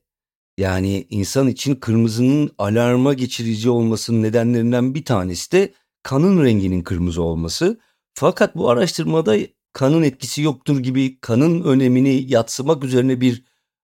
Yani 0.58 1.08
insan 1.10 1.48
için 1.48 1.76
kırmızının 1.76 2.52
alarma 2.58 3.14
geçirici 3.14 3.70
olmasının 3.70 4.24
nedenlerinden 4.24 4.96
bir 4.96 5.06
tanesi 5.06 5.52
de 5.52 5.74
kanın 6.04 6.44
renginin 6.44 6.82
kırmızı 6.82 7.22
olması. 7.22 7.80
Fakat 8.14 8.56
bu 8.56 8.70
araştırmada 8.70 9.38
kanın 9.74 10.04
etkisi 10.04 10.42
yoktur 10.42 10.80
gibi 10.80 11.20
kanın 11.20 11.64
önemini 11.64 12.32
yatsımak 12.32 12.84
üzerine 12.84 13.22
bir 13.22 13.44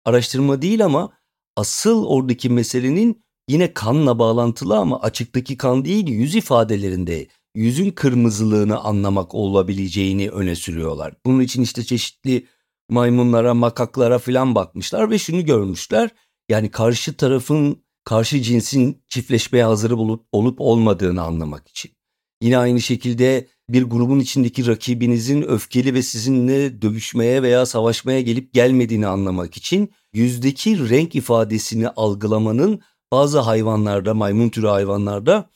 araştırma 0.05 0.61
değil 0.61 0.85
ama 0.85 1.11
asıl 1.55 2.05
oradaki 2.05 2.49
meselenin 2.49 3.23
yine 3.47 3.73
kanla 3.73 4.19
bağlantılı 4.19 4.77
ama 4.77 5.01
açıktaki 5.01 5.57
kan 5.57 5.85
değil 5.85 6.07
yüz 6.07 6.35
ifadelerinde 6.35 7.27
yüzün 7.55 7.91
kırmızılığını 7.91 8.79
anlamak 8.79 9.35
olabileceğini 9.35 10.29
öne 10.29 10.55
sürüyorlar. 10.55 11.13
Bunun 11.25 11.39
için 11.39 11.61
işte 11.61 11.83
çeşitli 11.83 12.47
maymunlara, 12.89 13.53
makaklara 13.53 14.19
filan 14.19 14.55
bakmışlar 14.55 15.09
ve 15.09 15.17
şunu 15.17 15.45
görmüşler. 15.45 16.09
Yani 16.49 16.71
karşı 16.71 17.13
tarafın, 17.17 17.83
karşı 18.03 18.41
cinsin 18.41 19.03
çiftleşmeye 19.07 19.63
hazır 19.63 19.91
olup, 19.91 20.25
olup 20.31 20.61
olmadığını 20.61 21.21
anlamak 21.21 21.67
için. 21.67 21.91
Yine 22.41 22.57
aynı 22.57 22.81
şekilde 22.81 23.47
bir 23.69 23.83
grubun 23.83 24.19
içindeki 24.19 24.67
rakibinizin 24.67 25.41
öfkeli 25.41 25.93
ve 25.93 26.01
sizinle 26.01 26.81
dövüşmeye 26.81 27.43
veya 27.43 27.65
savaşmaya 27.65 28.21
gelip 28.21 28.53
gelmediğini 28.53 29.07
anlamak 29.07 29.57
için 29.57 29.93
yüzdeki 30.13 30.89
renk 30.89 31.15
ifadesini 31.15 31.89
algılamanın 31.89 32.81
bazı 33.11 33.39
hayvanlarda, 33.39 34.13
maymun 34.13 34.49
türü 34.49 34.67
hayvanlarda 34.67 35.49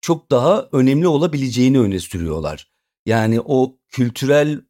çok 0.00 0.30
daha 0.30 0.68
önemli 0.72 1.08
olabileceğini 1.08 1.80
öne 1.80 2.00
sürüyorlar. 2.00 2.70
Yani 3.06 3.40
o 3.40 3.78
kültürel 3.88 4.60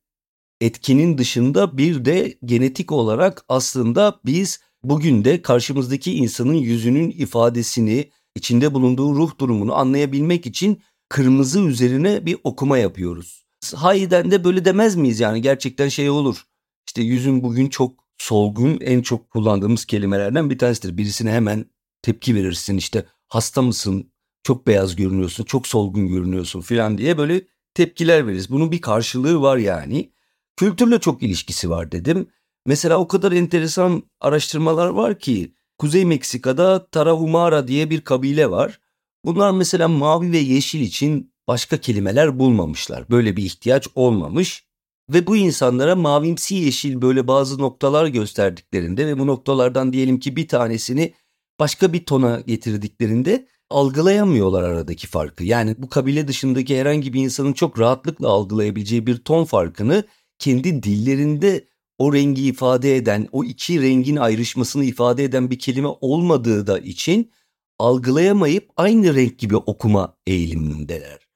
etkinin 0.61 1.19
dışında 1.19 1.79
bir 1.79 2.05
de 2.05 2.39
genetik 2.45 2.93
olarak 2.93 3.45
aslında 3.49 4.21
biz 4.25 4.61
bugün 4.83 5.25
de 5.25 5.43
karşımızdaki 5.43 6.15
insanın 6.15 6.55
yüzünün 6.55 7.11
ifadesini, 7.11 8.11
içinde 8.35 8.75
bulunduğu 8.75 9.15
ruh 9.15 9.39
durumunu 9.39 9.75
anlayabilmek 9.75 10.47
için 10.47 10.83
kırmızı 11.09 11.61
üzerine 11.61 12.27
bir 12.27 12.37
okuma 12.45 12.79
yapıyoruz. 12.79 13.45
Hayden 13.75 14.31
de 14.31 14.45
böyle 14.45 14.65
demez 14.65 14.97
miyiz 14.97 15.21
yani 15.21 15.43
gerçekten 15.43 15.89
şey 15.89 16.11
olur. 16.11 16.45
İşte 16.87 17.03
yüzün 17.03 17.43
bugün 17.43 17.69
çok 17.69 18.05
solgun 18.19 18.81
en 18.81 19.03
çok 19.03 19.31
kullandığımız 19.31 19.85
kelimelerden 19.85 20.51
bir 20.51 20.59
tanesidir. 20.59 20.97
Birisine 20.97 21.33
hemen 21.33 21.65
tepki 22.03 22.35
verirsin 22.35 22.77
işte 22.77 23.07
hasta 23.29 23.63
mısın, 23.63 24.13
çok 24.43 24.67
beyaz 24.67 24.97
görünüyorsun, 24.97 25.45
çok 25.45 25.67
solgun 25.67 26.09
görünüyorsun 26.09 26.61
filan 26.61 26.99
diye 26.99 27.19
böyle 27.19 27.43
tepkiler 27.75 28.27
veririz. 28.27 28.51
Bunun 28.51 28.73
bir 28.73 28.81
karşılığı 28.81 29.41
var 29.41 29.57
yani. 29.57 30.13
Kültürle 30.57 30.99
çok 30.99 31.23
ilişkisi 31.23 31.71
var 31.71 31.93
dedim. 31.93 32.27
Mesela 32.67 32.99
o 32.99 33.09
kadar 33.09 33.33
enteresan 33.33 34.03
araştırmalar 34.21 34.89
var 34.89 35.19
ki 35.19 35.55
Kuzey 35.79 36.05
Meksika'da 36.05 36.87
Tarahumara 36.87 37.69
diye 37.69 37.91
bir 37.91 38.01
kabile 38.01 38.51
var. 38.51 38.81
Bunlar 39.25 39.51
mesela 39.51 39.89
mavi 39.89 40.33
ve 40.33 40.39
yeşil 40.39 40.81
için 40.81 41.33
başka 41.49 41.77
kelimeler 41.77 42.39
bulmamışlar. 42.39 43.11
Böyle 43.11 43.37
bir 43.37 43.45
ihtiyaç 43.45 43.89
olmamış 43.95 44.65
ve 45.13 45.27
bu 45.27 45.37
insanlara 45.37 45.97
mavimsi 45.97 46.55
yeşil 46.55 47.03
böyle 47.03 47.29
bazı 47.29 47.59
noktalar 47.59 48.07
gösterdiklerinde 48.07 49.07
ve 49.07 49.19
bu 49.19 49.27
noktalardan 49.27 49.93
diyelim 49.93 50.21
ki 50.21 50.37
bir 50.37 50.49
tanesini 50.49 51.15
başka 51.61 51.93
bir 51.93 52.05
tona 52.05 52.41
getirdiklerinde 52.41 53.47
algılayamıyorlar 53.71 54.63
aradaki 54.63 55.07
farkı. 55.07 55.45
Yani 55.45 55.75
bu 55.79 55.89
kabile 55.89 56.29
dışındaki 56.29 56.81
herhangi 56.81 57.13
bir 57.13 57.21
insanın 57.21 57.53
çok 57.53 57.81
rahatlıkla 57.81 58.29
algılayabileceği 58.29 59.07
bir 59.07 59.17
ton 59.17 59.45
farkını 59.45 60.05
kendi 60.39 60.83
dillerinde 60.83 61.69
o 61.99 62.15
rengi 62.15 62.47
ifade 62.47 62.97
eden, 62.97 63.29
o 63.33 63.45
iki 63.45 63.83
rengin 63.83 64.17
ayrışmasını 64.17 64.85
ifade 64.85 65.25
eden 65.25 65.51
bir 65.51 65.59
kelime 65.59 65.89
olmadığı 65.89 66.67
da 66.67 66.79
için 66.79 67.31
algılayamayıp 67.79 68.71
aynı 68.77 69.15
renk 69.15 69.39
gibi 69.39 69.57
okuma 69.57 70.17
eğilimindeler. 70.27 71.29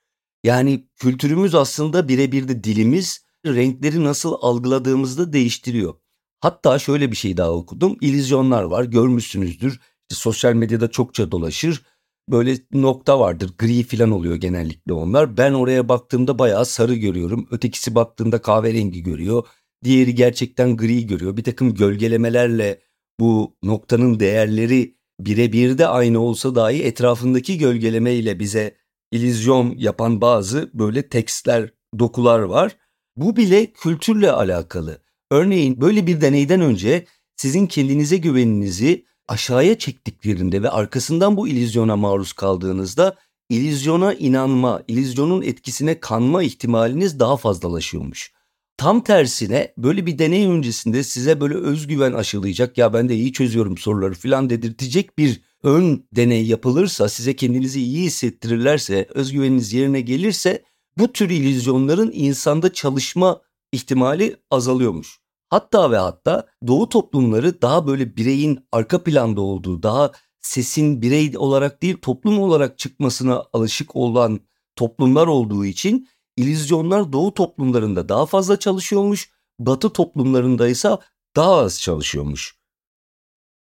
Yani 0.44 0.88
kültürümüz 0.96 1.54
aslında 1.54 2.08
birebir 2.08 2.48
de 2.48 2.64
dilimiz 2.64 3.24
renkleri 3.46 4.04
nasıl 4.04 4.34
algıladığımızda 4.40 5.32
değiştiriyor. 5.32 5.94
Hatta 6.40 6.78
şöyle 6.78 7.10
bir 7.10 7.16
şey 7.16 7.36
daha 7.36 7.52
okudum. 7.52 7.96
İllüzyonlar 8.00 8.62
var 8.62 8.84
görmüşsünüzdür. 8.84 9.72
İşte 9.72 10.14
sosyal 10.14 10.54
medyada 10.54 10.90
çokça 10.90 11.30
dolaşır. 11.30 11.82
Böyle 12.28 12.56
nokta 12.72 13.20
vardır 13.20 13.50
gri 13.58 13.82
falan 13.82 14.10
oluyor 14.10 14.36
genellikle 14.36 14.92
onlar. 14.92 15.36
Ben 15.36 15.52
oraya 15.52 15.88
baktığımda 15.88 16.38
bayağı 16.38 16.66
sarı 16.66 16.94
görüyorum. 16.94 17.48
Ötekisi 17.50 17.94
baktığında 17.94 18.42
kahverengi 18.42 19.02
görüyor. 19.02 19.46
Diğeri 19.84 20.14
gerçekten 20.14 20.76
gri 20.76 21.06
görüyor. 21.06 21.36
Bir 21.36 21.44
takım 21.44 21.74
gölgelemelerle 21.74 22.80
bu 23.20 23.56
noktanın 23.62 24.20
değerleri 24.20 24.96
birebir 25.26 25.78
de 25.78 25.86
aynı 25.86 26.20
olsa 26.20 26.54
dahi 26.54 26.82
etrafındaki 26.82 27.58
gölgeleme 27.58 28.14
ile 28.14 28.38
bize 28.38 28.76
ilizyon 29.12 29.74
yapan 29.78 30.20
bazı 30.20 30.70
böyle 30.74 31.08
tekstler, 31.08 31.70
dokular 31.98 32.38
var. 32.38 32.76
Bu 33.16 33.36
bile 33.36 33.66
kültürle 33.66 34.32
alakalı. 34.32 34.98
Örneğin 35.30 35.80
böyle 35.80 36.06
bir 36.06 36.20
deneyden 36.20 36.60
önce 36.60 37.06
sizin 37.36 37.66
kendinize 37.66 38.16
güveninizi 38.16 39.04
aşağıya 39.28 39.78
çektiklerinde 39.78 40.62
ve 40.62 40.70
arkasından 40.70 41.36
bu 41.36 41.48
ilizyona 41.48 41.96
maruz 41.96 42.32
kaldığınızda 42.32 43.16
ilizyona 43.48 44.14
inanma, 44.14 44.82
ilizyonun 44.88 45.42
etkisine 45.42 46.00
kanma 46.00 46.42
ihtimaliniz 46.42 47.20
daha 47.20 47.36
fazlalaşıyormuş. 47.36 48.32
Tam 48.76 49.04
tersine 49.04 49.74
böyle 49.76 50.06
bir 50.06 50.18
deney 50.18 50.46
öncesinde 50.46 51.02
size 51.02 51.40
böyle 51.40 51.54
özgüven 51.54 52.12
aşılayacak 52.12 52.78
ya 52.78 52.92
ben 52.92 53.08
de 53.08 53.14
iyi 53.14 53.32
çözüyorum 53.32 53.78
soruları 53.78 54.14
falan 54.14 54.50
dedirtecek 54.50 55.18
bir 55.18 55.42
ön 55.62 56.06
deney 56.12 56.46
yapılırsa 56.46 57.08
size 57.08 57.36
kendinizi 57.36 57.80
iyi 57.80 58.02
hissettirirlerse 58.04 59.08
özgüveniniz 59.14 59.72
yerine 59.72 60.00
gelirse 60.00 60.62
bu 60.98 61.12
tür 61.12 61.30
illüzyonların 61.30 62.10
insanda 62.14 62.72
çalışma 62.72 63.40
ihtimali 63.72 64.36
azalıyormuş. 64.50 65.20
Hatta 65.48 65.90
ve 65.90 65.96
hatta 65.96 66.46
doğu 66.66 66.88
toplumları 66.88 67.62
daha 67.62 67.86
böyle 67.86 68.16
bireyin 68.16 68.60
arka 68.72 69.02
planda 69.02 69.40
olduğu, 69.40 69.82
daha 69.82 70.12
sesin 70.40 71.02
birey 71.02 71.32
olarak 71.36 71.82
değil 71.82 71.96
toplum 72.02 72.38
olarak 72.38 72.78
çıkmasına 72.78 73.44
alışık 73.52 73.96
olan 73.96 74.40
toplumlar 74.76 75.26
olduğu 75.26 75.64
için 75.64 76.08
İllüzyonlar 76.36 77.12
doğu 77.12 77.34
toplumlarında 77.34 78.08
daha 78.08 78.26
fazla 78.26 78.58
çalışıyormuş, 78.58 79.30
batı 79.58 79.90
toplumlarında 79.90 80.68
ise 80.68 80.88
daha 81.36 81.56
az 81.56 81.80
çalışıyormuş. 81.80 82.56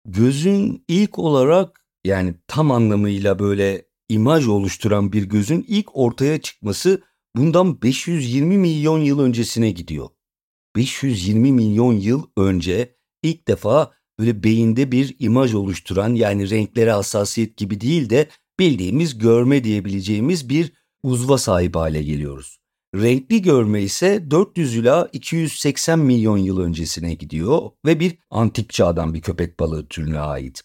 Gözün 0.04 0.84
ilk 0.88 1.18
olarak 1.18 1.84
yani 2.04 2.34
tam 2.46 2.70
anlamıyla 2.70 3.38
böyle 3.38 3.86
imaj 4.08 4.48
oluşturan 4.48 5.12
bir 5.12 5.22
gözün 5.22 5.64
ilk 5.68 5.96
ortaya 5.96 6.40
çıkması 6.40 7.02
bundan 7.36 7.82
520 7.82 8.58
milyon 8.58 8.98
yıl 8.98 9.18
öncesine 9.20 9.70
gidiyor. 9.70 10.08
520 10.76 11.52
milyon 11.52 11.92
yıl 11.92 12.26
önce 12.36 12.96
ilk 13.22 13.48
defa 13.48 13.92
böyle 14.18 14.42
beyinde 14.42 14.92
bir 14.92 15.16
imaj 15.18 15.54
oluşturan 15.54 16.14
yani 16.14 16.50
renklere 16.50 16.92
hassasiyet 16.92 17.56
gibi 17.56 17.80
değil 17.80 18.10
de 18.10 18.28
bildiğimiz 18.58 19.18
görme 19.18 19.64
diyebileceğimiz 19.64 20.48
bir 20.48 20.72
uzva 21.02 21.38
sahip 21.38 21.76
hale 21.76 22.02
geliyoruz. 22.02 22.58
Renkli 22.94 23.42
görme 23.42 23.82
ise 23.82 24.30
400 24.30 24.76
ila 24.76 25.08
280 25.12 25.98
milyon 25.98 26.38
yıl 26.38 26.60
öncesine 26.60 27.14
gidiyor 27.14 27.70
ve 27.86 28.00
bir 28.00 28.18
antik 28.30 28.70
çağdan 28.70 29.14
bir 29.14 29.20
köpek 29.20 29.60
balığı 29.60 29.86
türüne 29.86 30.18
ait. 30.18 30.62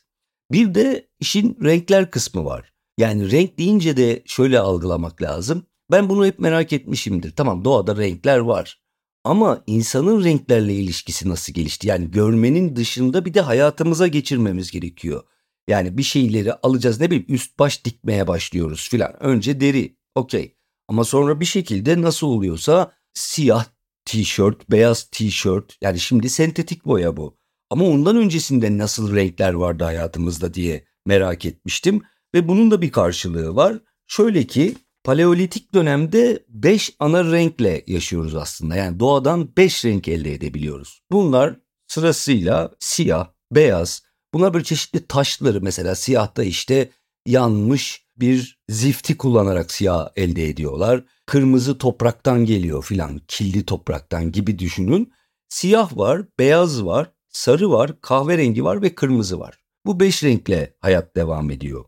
Bir 0.51 0.75
de 0.75 1.07
işin 1.19 1.57
renkler 1.63 2.11
kısmı 2.11 2.45
var. 2.45 2.73
Yani 2.97 3.31
renk 3.31 3.57
deyince 3.57 3.97
de 3.97 4.23
şöyle 4.25 4.59
algılamak 4.59 5.21
lazım. 5.21 5.65
Ben 5.91 6.09
bunu 6.09 6.25
hep 6.25 6.39
merak 6.39 6.73
etmişimdir. 6.73 7.35
Tamam 7.35 7.65
doğada 7.65 7.97
renkler 7.97 8.37
var. 8.37 8.81
Ama 9.23 9.63
insanın 9.67 10.23
renklerle 10.23 10.73
ilişkisi 10.73 11.29
nasıl 11.29 11.53
gelişti? 11.53 11.87
Yani 11.87 12.11
görmenin 12.11 12.75
dışında 12.75 13.25
bir 13.25 13.33
de 13.33 13.41
hayatımıza 13.41 14.07
geçirmemiz 14.07 14.71
gerekiyor. 14.71 15.23
Yani 15.67 15.97
bir 15.97 16.03
şeyleri 16.03 16.53
alacağız 16.53 16.99
ne 16.99 17.05
bileyim 17.11 17.25
üst 17.29 17.59
baş 17.59 17.85
dikmeye 17.85 18.27
başlıyoruz 18.27 18.89
filan. 18.89 19.23
Önce 19.23 19.59
deri 19.59 19.96
okey. 20.17 20.55
Ama 20.87 21.03
sonra 21.03 21.39
bir 21.39 21.45
şekilde 21.45 22.01
nasıl 22.01 22.27
oluyorsa 22.27 22.91
siyah 23.13 23.65
tişört, 24.05 24.71
beyaz 24.71 25.03
tişört 25.03 25.77
yani 25.81 25.99
şimdi 25.99 26.29
sentetik 26.29 26.85
boya 26.85 27.17
bu. 27.17 27.37
Ama 27.69 27.85
ondan 27.85 28.17
öncesinde 28.17 28.77
nasıl 28.77 29.15
renkler 29.15 29.53
vardı 29.53 29.83
hayatımızda 29.83 30.53
diye 30.53 30.85
merak 31.05 31.45
etmiştim. 31.45 32.01
Ve 32.35 32.47
bunun 32.47 32.71
da 32.71 32.81
bir 32.81 32.91
karşılığı 32.91 33.55
var. 33.55 33.79
Şöyle 34.07 34.47
ki 34.47 34.75
paleolitik 35.03 35.73
dönemde 35.73 36.45
5 36.49 36.95
ana 36.99 37.31
renkle 37.31 37.83
yaşıyoruz 37.87 38.35
aslında. 38.35 38.75
Yani 38.75 38.99
doğadan 38.99 39.49
5 39.57 39.85
renk 39.85 40.07
elde 40.07 40.33
edebiliyoruz. 40.33 41.01
Bunlar 41.11 41.55
sırasıyla 41.87 42.75
siyah, 42.79 43.27
beyaz, 43.51 44.03
bunlar 44.33 44.53
böyle 44.53 44.63
çeşitli 44.63 45.07
taşları 45.07 45.61
mesela 45.61 45.95
siyahta 45.95 46.43
işte 46.43 46.89
yanmış 47.25 48.06
bir 48.19 48.59
zifti 48.69 49.17
kullanarak 49.17 49.71
siyah 49.71 50.09
elde 50.15 50.49
ediyorlar. 50.49 51.03
Kırmızı 51.25 51.77
topraktan 51.77 52.45
geliyor 52.45 52.83
filan, 52.83 53.21
kildi 53.27 53.65
topraktan 53.65 54.31
gibi 54.31 54.59
düşünün. 54.59 55.13
Siyah 55.49 55.97
var, 55.97 56.21
beyaz 56.39 56.85
var, 56.85 57.11
sarı 57.29 57.71
var, 57.71 58.01
kahverengi 58.01 58.63
var 58.63 58.81
ve 58.81 58.95
kırmızı 58.95 59.39
var. 59.39 59.59
Bu 59.85 59.99
beş 59.99 60.23
renkle 60.23 60.73
hayat 60.79 61.15
devam 61.15 61.51
ediyor. 61.51 61.85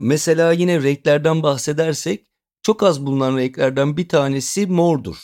Mesela 0.00 0.52
yine 0.52 0.82
renklerden 0.82 1.42
bahsedersek 1.42 2.26
çok 2.62 2.82
az 2.82 3.06
bulunan 3.06 3.36
renklerden 3.36 3.96
bir 3.96 4.08
tanesi 4.08 4.66
mordur. 4.66 5.16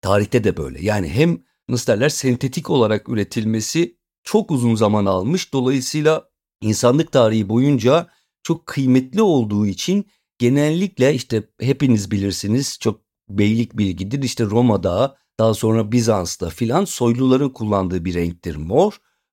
Tarihte 0.00 0.44
de 0.44 0.56
böyle. 0.56 0.84
Yani 0.84 1.08
hem 1.08 1.42
nasıl 1.68 1.92
derler 1.92 2.08
sentetik 2.08 2.70
olarak 2.70 3.08
üretilmesi 3.08 3.96
çok 4.22 4.50
uzun 4.50 4.74
zaman 4.74 5.06
almış. 5.06 5.52
Dolayısıyla 5.52 6.28
insanlık 6.60 7.12
tarihi 7.12 7.48
boyunca 7.48 8.08
çok 8.44 8.66
kıymetli 8.66 9.22
olduğu 9.22 9.66
için 9.66 10.06
genellikle 10.38 11.14
işte 11.14 11.42
hepiniz 11.60 12.10
bilirsiniz 12.10 12.78
çok 12.80 13.00
beylik 13.28 13.78
bilgidir. 13.78 14.22
İşte 14.22 14.44
Roma'da 14.44 15.16
daha 15.38 15.54
sonra 15.54 15.92
Bizans'ta 15.92 16.48
filan 16.48 16.84
soyluların 16.84 17.50
kullandığı 17.50 18.04
bir 18.04 18.14
renktir 18.14 18.56
mor. 18.56 18.92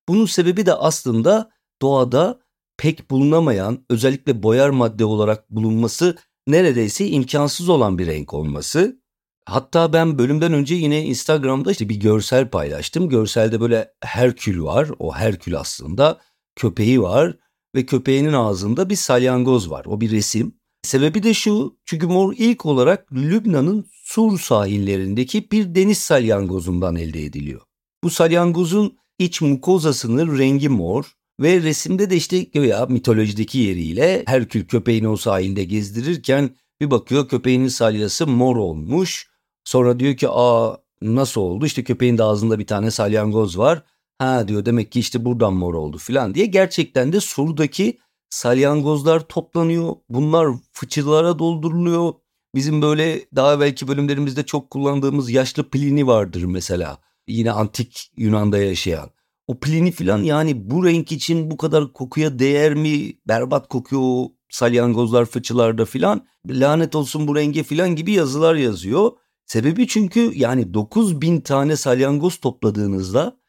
Bunun 0.10 0.26
sebebi 0.26 0.66
de 0.66 0.74
aslında 0.74 1.52
doğada 1.82 2.40
pek 2.78 3.12
bulunamayan 3.12 3.86
özellikle 3.90 4.44
boyar 4.44 4.70
madde 4.70 5.06
olarak 5.06 5.50
bulunması 5.50 6.18
neredeyse 6.48 7.08
imkansız 7.08 7.70
olan 7.70 7.98
bir 7.98 8.08
renk 8.08 8.34
olması. 8.34 9.02
Hatta 9.46 9.94
ben 9.94 10.18
bölümden 10.18 10.54
önce 10.54 10.76
yine 10.76 11.06
Instagram'da 11.06 11.72
işte 11.72 11.90
bir 11.90 11.96
görsel 11.96 12.50
paylaştım. 12.50 13.10
Görselde 13.10 13.62
böyle 13.62 13.94
Herkül 14.02 14.64
var. 14.64 14.90
O 15.00 15.16
Herkül 15.16 15.60
aslında 15.60 16.20
köpeği 16.56 17.02
var 17.02 17.38
ve 17.76 17.86
köpeğinin 17.86 18.34
ağzında 18.34 18.90
bir 18.90 18.96
salyangoz 18.96 19.70
var. 19.70 19.86
O 19.86 20.02
bir 20.02 20.12
resim. 20.12 20.56
Sebebi 20.84 21.24
de 21.24 21.34
şu 21.34 21.78
çünkü 21.86 22.08
mor 22.08 22.34
ilk 22.38 22.66
olarak 22.66 23.14
Lübnan'ın 23.14 23.86
Sur 24.04 24.40
sahillerindeki 24.40 25.52
bir 25.52 25.76
deniz 25.76 25.98
salyangozundan 25.98 26.96
elde 26.96 27.26
ediliyor. 27.26 27.62
Bu 28.04 28.10
salyangozun 28.10 28.98
iç 29.20 29.42
mukozasının 29.42 30.38
rengi 30.38 30.70
mor 30.70 31.12
ve 31.42 31.62
resimde 31.62 32.10
de 32.10 32.16
işte 32.16 32.48
ya 32.54 32.86
mitolojideki 32.86 33.58
yeriyle 33.58 34.24
Herkül 34.26 34.66
köpeğini 34.66 35.08
o 35.08 35.18
sahilde 35.18 35.64
gezdirirken 35.64 36.56
bir 36.82 36.92
bakıyor 36.92 37.28
köpeğinin 37.28 37.68
salyası 37.68 38.28
mor 38.28 38.56
olmuş. 38.56 39.28
Sonra 39.64 40.00
diyor 40.00 40.18
ki 40.18 40.30
aa 40.30 40.78
nasıl 41.02 41.42
oldu 41.42 41.66
işte 41.66 41.84
köpeğin 41.84 42.18
de 42.18 42.24
ağzında 42.24 42.60
bir 42.60 42.68
tane 42.68 42.92
salyangoz 42.92 43.58
var. 43.58 43.84
Ha 44.22 44.48
diyor 44.48 44.66
demek 44.66 44.92
ki 44.92 45.00
işte 45.00 45.26
buradan 45.26 45.54
mor 45.54 45.74
oldu 45.74 45.98
filan 45.98 46.36
diye 46.36 46.46
gerçekten 46.46 47.14
de 47.14 47.20
surdaki 47.20 48.00
salyangozlar 48.30 49.20
toplanıyor. 49.20 49.96
Bunlar 50.10 50.48
fıçılara 50.72 51.40
dolduruluyor. 51.40 52.14
Bizim 52.56 52.82
böyle 52.82 53.26
daha 53.36 53.60
belki 53.60 53.88
bölümlerimizde 53.88 54.44
çok 54.44 54.70
kullandığımız 54.70 55.30
yaşlı 55.30 55.70
Plini 55.70 56.08
vardır 56.08 56.44
mesela. 56.44 56.98
Yine 57.28 57.52
antik 57.52 58.12
Yunan'da 58.18 58.58
yaşayan. 58.58 59.10
O 59.48 59.60
Plini 59.60 59.92
filan 59.92 60.24
yani 60.24 60.70
bu 60.70 60.86
renk 60.86 61.12
için 61.12 61.52
bu 61.52 61.58
kadar 61.58 61.94
kokuya 61.94 62.40
değer 62.40 62.74
mi? 62.74 63.14
Berbat 63.28 63.68
kokuyor 63.68 64.02
o 64.06 64.32
salyangozlar 64.50 65.26
fıçılarda 65.26 65.86
filan. 65.86 66.26
Lanet 66.50 66.96
olsun 66.96 67.28
bu 67.28 67.36
renge 67.36 67.64
filan 67.64 67.96
gibi 67.96 68.12
yazılar 68.12 68.56
yazıyor. 68.56 69.12
Sebebi 69.46 69.88
çünkü 69.88 70.32
yani 70.36 70.74
9000 70.74 71.42
tane 71.42 71.76
salyangoz 71.76 72.38
topladığınızda 72.38 73.41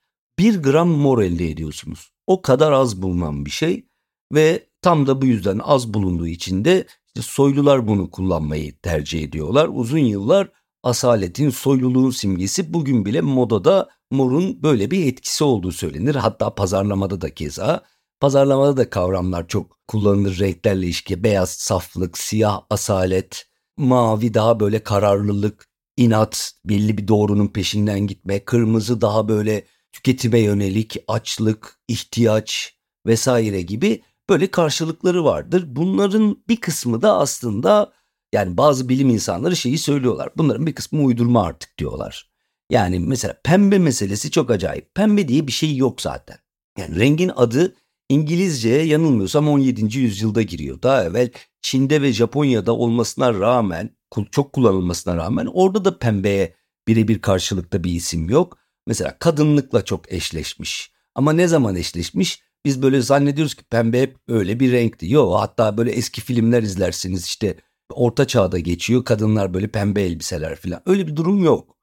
1 0.42 0.62
gram 0.62 0.88
mor 0.88 1.22
elde 1.22 1.50
ediyorsunuz. 1.50 2.10
O 2.26 2.42
kadar 2.42 2.72
az 2.72 3.02
bulunan 3.02 3.46
bir 3.46 3.50
şey 3.50 3.86
ve 4.32 4.66
tam 4.80 5.06
da 5.06 5.22
bu 5.22 5.26
yüzden 5.26 5.58
az 5.58 5.94
bulunduğu 5.94 6.26
için 6.26 6.64
de 6.64 6.86
işte 7.06 7.22
soylular 7.22 7.86
bunu 7.86 8.10
kullanmayı 8.10 8.78
tercih 8.78 9.22
ediyorlar. 9.22 9.68
Uzun 9.72 9.98
yıllar 9.98 10.48
asaletin, 10.82 11.50
soyluluğun 11.50 12.10
simgesi 12.10 12.74
bugün 12.74 13.06
bile 13.06 13.20
modada 13.20 13.88
morun 14.10 14.62
böyle 14.62 14.90
bir 14.90 15.06
etkisi 15.06 15.44
olduğu 15.44 15.72
söylenir. 15.72 16.14
Hatta 16.14 16.54
pazarlamada 16.54 17.20
da 17.20 17.34
keza. 17.34 17.82
Pazarlamada 18.20 18.76
da 18.76 18.90
kavramlar 18.90 19.48
çok 19.48 19.78
kullanılır 19.88 20.38
renklerle 20.38 20.86
ilişki. 20.86 21.24
Beyaz 21.24 21.50
saflık, 21.50 22.18
siyah 22.18 22.60
asalet, 22.70 23.46
mavi 23.76 24.34
daha 24.34 24.60
böyle 24.60 24.82
kararlılık, 24.82 25.68
inat, 25.96 26.52
belli 26.64 26.98
bir 26.98 27.08
doğrunun 27.08 27.48
peşinden 27.48 28.06
gitme, 28.06 28.44
kırmızı 28.44 29.00
daha 29.00 29.28
böyle 29.28 29.64
tüketime 29.92 30.38
yönelik 30.38 30.96
açlık, 31.08 31.80
ihtiyaç 31.88 32.74
vesaire 33.06 33.62
gibi 33.62 34.02
böyle 34.28 34.50
karşılıkları 34.50 35.24
vardır. 35.24 35.64
Bunların 35.66 36.42
bir 36.48 36.56
kısmı 36.56 37.02
da 37.02 37.18
aslında 37.18 37.92
yani 38.32 38.56
bazı 38.56 38.88
bilim 38.88 39.08
insanları 39.08 39.56
şeyi 39.56 39.78
söylüyorlar. 39.78 40.30
Bunların 40.36 40.66
bir 40.66 40.74
kısmı 40.74 41.02
uydurma 41.02 41.42
artık 41.42 41.78
diyorlar. 41.78 42.30
Yani 42.70 42.98
mesela 42.98 43.40
pembe 43.44 43.78
meselesi 43.78 44.30
çok 44.30 44.50
acayip. 44.50 44.94
Pembe 44.94 45.28
diye 45.28 45.46
bir 45.46 45.52
şey 45.52 45.76
yok 45.76 46.00
zaten. 46.00 46.36
Yani 46.78 46.98
rengin 47.00 47.30
adı 47.36 47.74
İngilizceye 48.08 48.84
yanılmıyorsam 48.84 49.48
17. 49.48 49.98
yüzyılda 49.98 50.42
giriyor. 50.42 50.82
Daha 50.82 51.04
evvel 51.04 51.30
Çin'de 51.62 52.02
ve 52.02 52.12
Japonya'da 52.12 52.72
olmasına 52.72 53.34
rağmen, 53.34 53.96
çok 54.30 54.52
kullanılmasına 54.52 55.16
rağmen 55.16 55.46
orada 55.46 55.84
da 55.84 55.98
pembeye 55.98 56.54
birebir 56.88 57.18
karşılıkta 57.18 57.84
bir 57.84 57.92
isim 57.92 58.30
yok. 58.30 58.58
Mesela 58.86 59.18
kadınlıkla 59.18 59.84
çok 59.84 60.12
eşleşmiş. 60.12 60.92
Ama 61.14 61.32
ne 61.32 61.48
zaman 61.48 61.76
eşleşmiş? 61.76 62.42
Biz 62.64 62.82
böyle 62.82 63.00
zannediyoruz 63.00 63.54
ki 63.54 63.64
pembe 63.64 64.02
hep 64.02 64.16
öyle 64.28 64.60
bir 64.60 64.72
renkti. 64.72 65.10
Yok 65.10 65.40
hatta 65.40 65.76
böyle 65.76 65.90
eski 65.90 66.20
filmler 66.20 66.62
izlersiniz 66.62 67.24
işte 67.26 67.56
orta 67.90 68.26
çağda 68.26 68.58
geçiyor. 68.58 69.04
Kadınlar 69.04 69.54
böyle 69.54 69.68
pembe 69.68 70.02
elbiseler 70.02 70.56
falan. 70.56 70.82
Öyle 70.86 71.06
bir 71.06 71.16
durum 71.16 71.44
yok. 71.44 71.76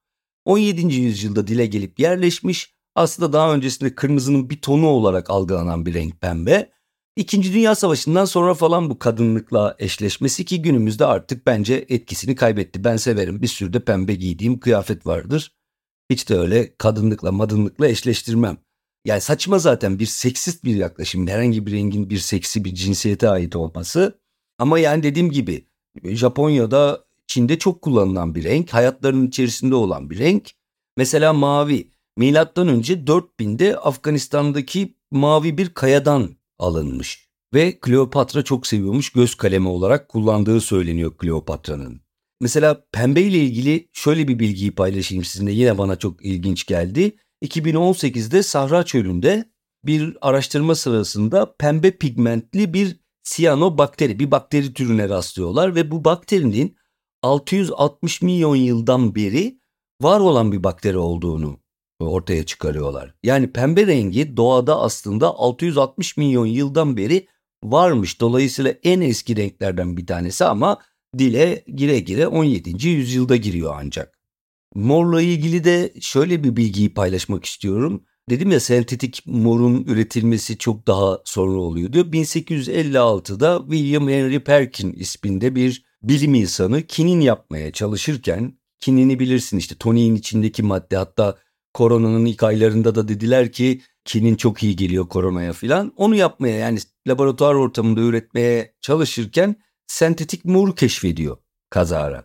17. 0.45 0.95
yüzyılda 0.95 1.47
dile 1.47 1.65
gelip 1.65 1.99
yerleşmiş. 1.99 2.73
Aslında 2.95 3.33
daha 3.33 3.53
öncesinde 3.53 3.95
kırmızının 3.95 4.49
bir 4.49 4.61
tonu 4.61 4.87
olarak 4.87 5.29
algılanan 5.29 5.85
bir 5.85 5.93
renk 5.93 6.21
pembe. 6.21 6.69
İkinci 7.15 7.53
Dünya 7.53 7.75
Savaşı'ndan 7.75 8.25
sonra 8.25 8.53
falan 8.53 8.89
bu 8.89 8.99
kadınlıkla 8.99 9.75
eşleşmesi 9.79 10.45
ki 10.45 10.61
günümüzde 10.61 11.05
artık 11.05 11.45
bence 11.45 11.85
etkisini 11.89 12.35
kaybetti. 12.35 12.83
Ben 12.83 12.97
severim 12.97 13.41
bir 13.41 13.47
sürü 13.47 13.73
de 13.73 13.79
pembe 13.79 14.15
giydiğim 14.15 14.59
kıyafet 14.59 15.05
vardır. 15.05 15.58
Hiç 16.09 16.29
de 16.29 16.35
öyle 16.35 16.75
kadınlıkla 16.77 17.31
madınlıkla 17.31 17.87
eşleştirmem. 17.87 18.57
Yani 19.05 19.21
saçma 19.21 19.59
zaten 19.59 19.99
bir 19.99 20.05
seksist 20.05 20.63
bir 20.63 20.75
yaklaşım. 20.75 21.27
Herhangi 21.27 21.65
bir 21.65 21.71
rengin 21.71 22.09
bir 22.09 22.17
seksi 22.17 22.65
bir 22.65 22.75
cinsiyete 22.75 23.29
ait 23.29 23.55
olması. 23.55 24.19
Ama 24.57 24.79
yani 24.79 25.03
dediğim 25.03 25.31
gibi 25.31 25.67
Japonya'da, 26.03 27.05
Çin'de 27.27 27.59
çok 27.59 27.81
kullanılan 27.81 28.35
bir 28.35 28.43
renk. 28.43 28.73
Hayatlarının 28.73 29.27
içerisinde 29.27 29.75
olan 29.75 30.09
bir 30.09 30.19
renk. 30.19 30.51
Mesela 30.97 31.33
mavi. 31.33 31.91
Milattan 32.17 32.67
önce 32.67 32.93
4000'de 32.93 33.77
Afganistan'daki 33.77 34.95
mavi 35.11 35.57
bir 35.57 35.73
kayadan 35.73 36.35
alınmış. 36.59 37.29
Ve 37.53 37.79
Kleopatra 37.79 38.43
çok 38.43 38.67
seviyormuş 38.67 39.09
göz 39.09 39.35
kalemi 39.35 39.67
olarak 39.67 40.09
kullandığı 40.09 40.61
söyleniyor 40.61 41.17
Kleopatra'nın. 41.17 42.01
Mesela 42.41 42.85
pembe 42.91 43.21
ile 43.21 43.37
ilgili 43.37 43.89
şöyle 43.93 44.27
bir 44.27 44.39
bilgiyi 44.39 44.71
paylaşayım 44.71 45.23
sizinle 45.23 45.51
yine 45.51 45.77
bana 45.77 45.95
çok 45.95 46.25
ilginç 46.25 46.65
geldi. 46.65 47.17
2018'de 47.43 48.43
Sahra 48.43 48.85
Çölü'nde 48.85 49.45
bir 49.85 50.17
araştırma 50.21 50.75
sırasında 50.75 51.55
pembe 51.55 51.91
pigmentli 51.91 52.73
bir 52.73 52.99
siyanobakteri, 53.23 54.19
bir 54.19 54.31
bakteri 54.31 54.73
türüne 54.73 55.09
rastlıyorlar 55.09 55.75
ve 55.75 55.91
bu 55.91 56.05
bakterinin 56.05 56.77
660 57.21 58.21
milyon 58.21 58.55
yıldan 58.55 59.15
beri 59.15 59.59
var 60.01 60.19
olan 60.19 60.51
bir 60.51 60.63
bakteri 60.63 60.97
olduğunu 60.97 61.59
ortaya 61.99 62.45
çıkarıyorlar. 62.45 63.13
Yani 63.23 63.51
pembe 63.51 63.87
rengi 63.87 64.37
doğada 64.37 64.79
aslında 64.79 65.27
660 65.27 66.17
milyon 66.17 66.45
yıldan 66.45 66.97
beri 66.97 67.27
varmış. 67.63 68.21
Dolayısıyla 68.21 68.73
en 68.83 69.01
eski 69.01 69.35
renklerden 69.35 69.97
bir 69.97 70.07
tanesi 70.07 70.45
ama 70.45 70.77
dile 71.17 71.63
gire 71.75 71.99
gire 71.99 72.27
17. 72.27 72.87
yüzyılda 72.87 73.35
giriyor 73.35 73.75
ancak. 73.77 74.19
Morla 74.75 75.21
ilgili 75.21 75.63
de 75.63 75.93
şöyle 76.01 76.43
bir 76.43 76.55
bilgiyi 76.55 76.93
paylaşmak 76.93 77.45
istiyorum. 77.45 78.03
Dedim 78.29 78.51
ya 78.51 78.59
sentetik 78.59 79.23
morun 79.25 79.83
üretilmesi 79.83 80.57
çok 80.57 80.87
daha 80.87 81.19
sonra 81.25 81.59
oluyor 81.59 81.93
diyor. 81.93 82.05
1856'da 82.05 83.61
William 83.69 84.09
Henry 84.09 84.43
Perkin 84.43 84.93
isminde 84.93 85.55
bir 85.55 85.85
bilim 86.03 86.33
insanı 86.33 86.81
kinin 86.81 87.21
yapmaya 87.21 87.71
çalışırken 87.71 88.59
kinini 88.79 89.19
bilirsin 89.19 89.57
işte 89.57 89.75
toniğin 89.75 90.15
içindeki 90.15 90.63
madde 90.63 90.97
hatta 90.97 91.37
koronanın 91.73 92.25
ilk 92.25 92.43
aylarında 92.43 92.95
da 92.95 93.07
dediler 93.07 93.51
ki 93.51 93.81
kinin 94.05 94.35
çok 94.35 94.63
iyi 94.63 94.75
geliyor 94.75 95.07
koronaya 95.07 95.53
filan. 95.53 95.93
Onu 95.95 96.15
yapmaya 96.15 96.57
yani 96.57 96.79
laboratuvar 97.07 97.55
ortamında 97.55 98.01
üretmeye 98.01 98.73
çalışırken 98.81 99.55
sentetik 99.89 100.45
mor 100.45 100.75
keşfediyor 100.75 101.37
kazara. 101.69 102.23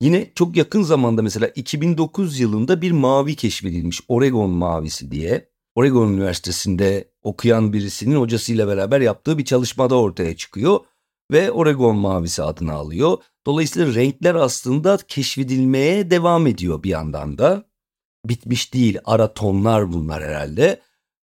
Yine 0.00 0.30
çok 0.34 0.56
yakın 0.56 0.82
zamanda 0.82 1.22
mesela 1.22 1.46
2009 1.46 2.40
yılında 2.40 2.82
bir 2.82 2.92
mavi 2.92 3.36
keşfedilmiş 3.36 4.00
Oregon 4.08 4.50
mavisi 4.50 5.10
diye. 5.10 5.50
Oregon 5.74 6.12
Üniversitesi'nde 6.12 7.10
okuyan 7.22 7.72
birisinin 7.72 8.16
hocasıyla 8.16 8.68
beraber 8.68 9.00
yaptığı 9.00 9.38
bir 9.38 9.44
çalışmada 9.44 9.94
ortaya 9.94 10.36
çıkıyor 10.36 10.80
ve 11.32 11.50
Oregon 11.50 11.96
mavisi 11.96 12.42
adını 12.42 12.72
alıyor. 12.72 13.18
Dolayısıyla 13.46 13.94
renkler 13.94 14.34
aslında 14.34 14.98
keşfedilmeye 15.08 16.10
devam 16.10 16.46
ediyor 16.46 16.82
bir 16.82 16.90
yandan 16.90 17.38
da. 17.38 17.64
Bitmiş 18.24 18.74
değil 18.74 18.98
ara 19.04 19.34
tonlar 19.34 19.92
bunlar 19.92 20.22
herhalde. 20.22 20.80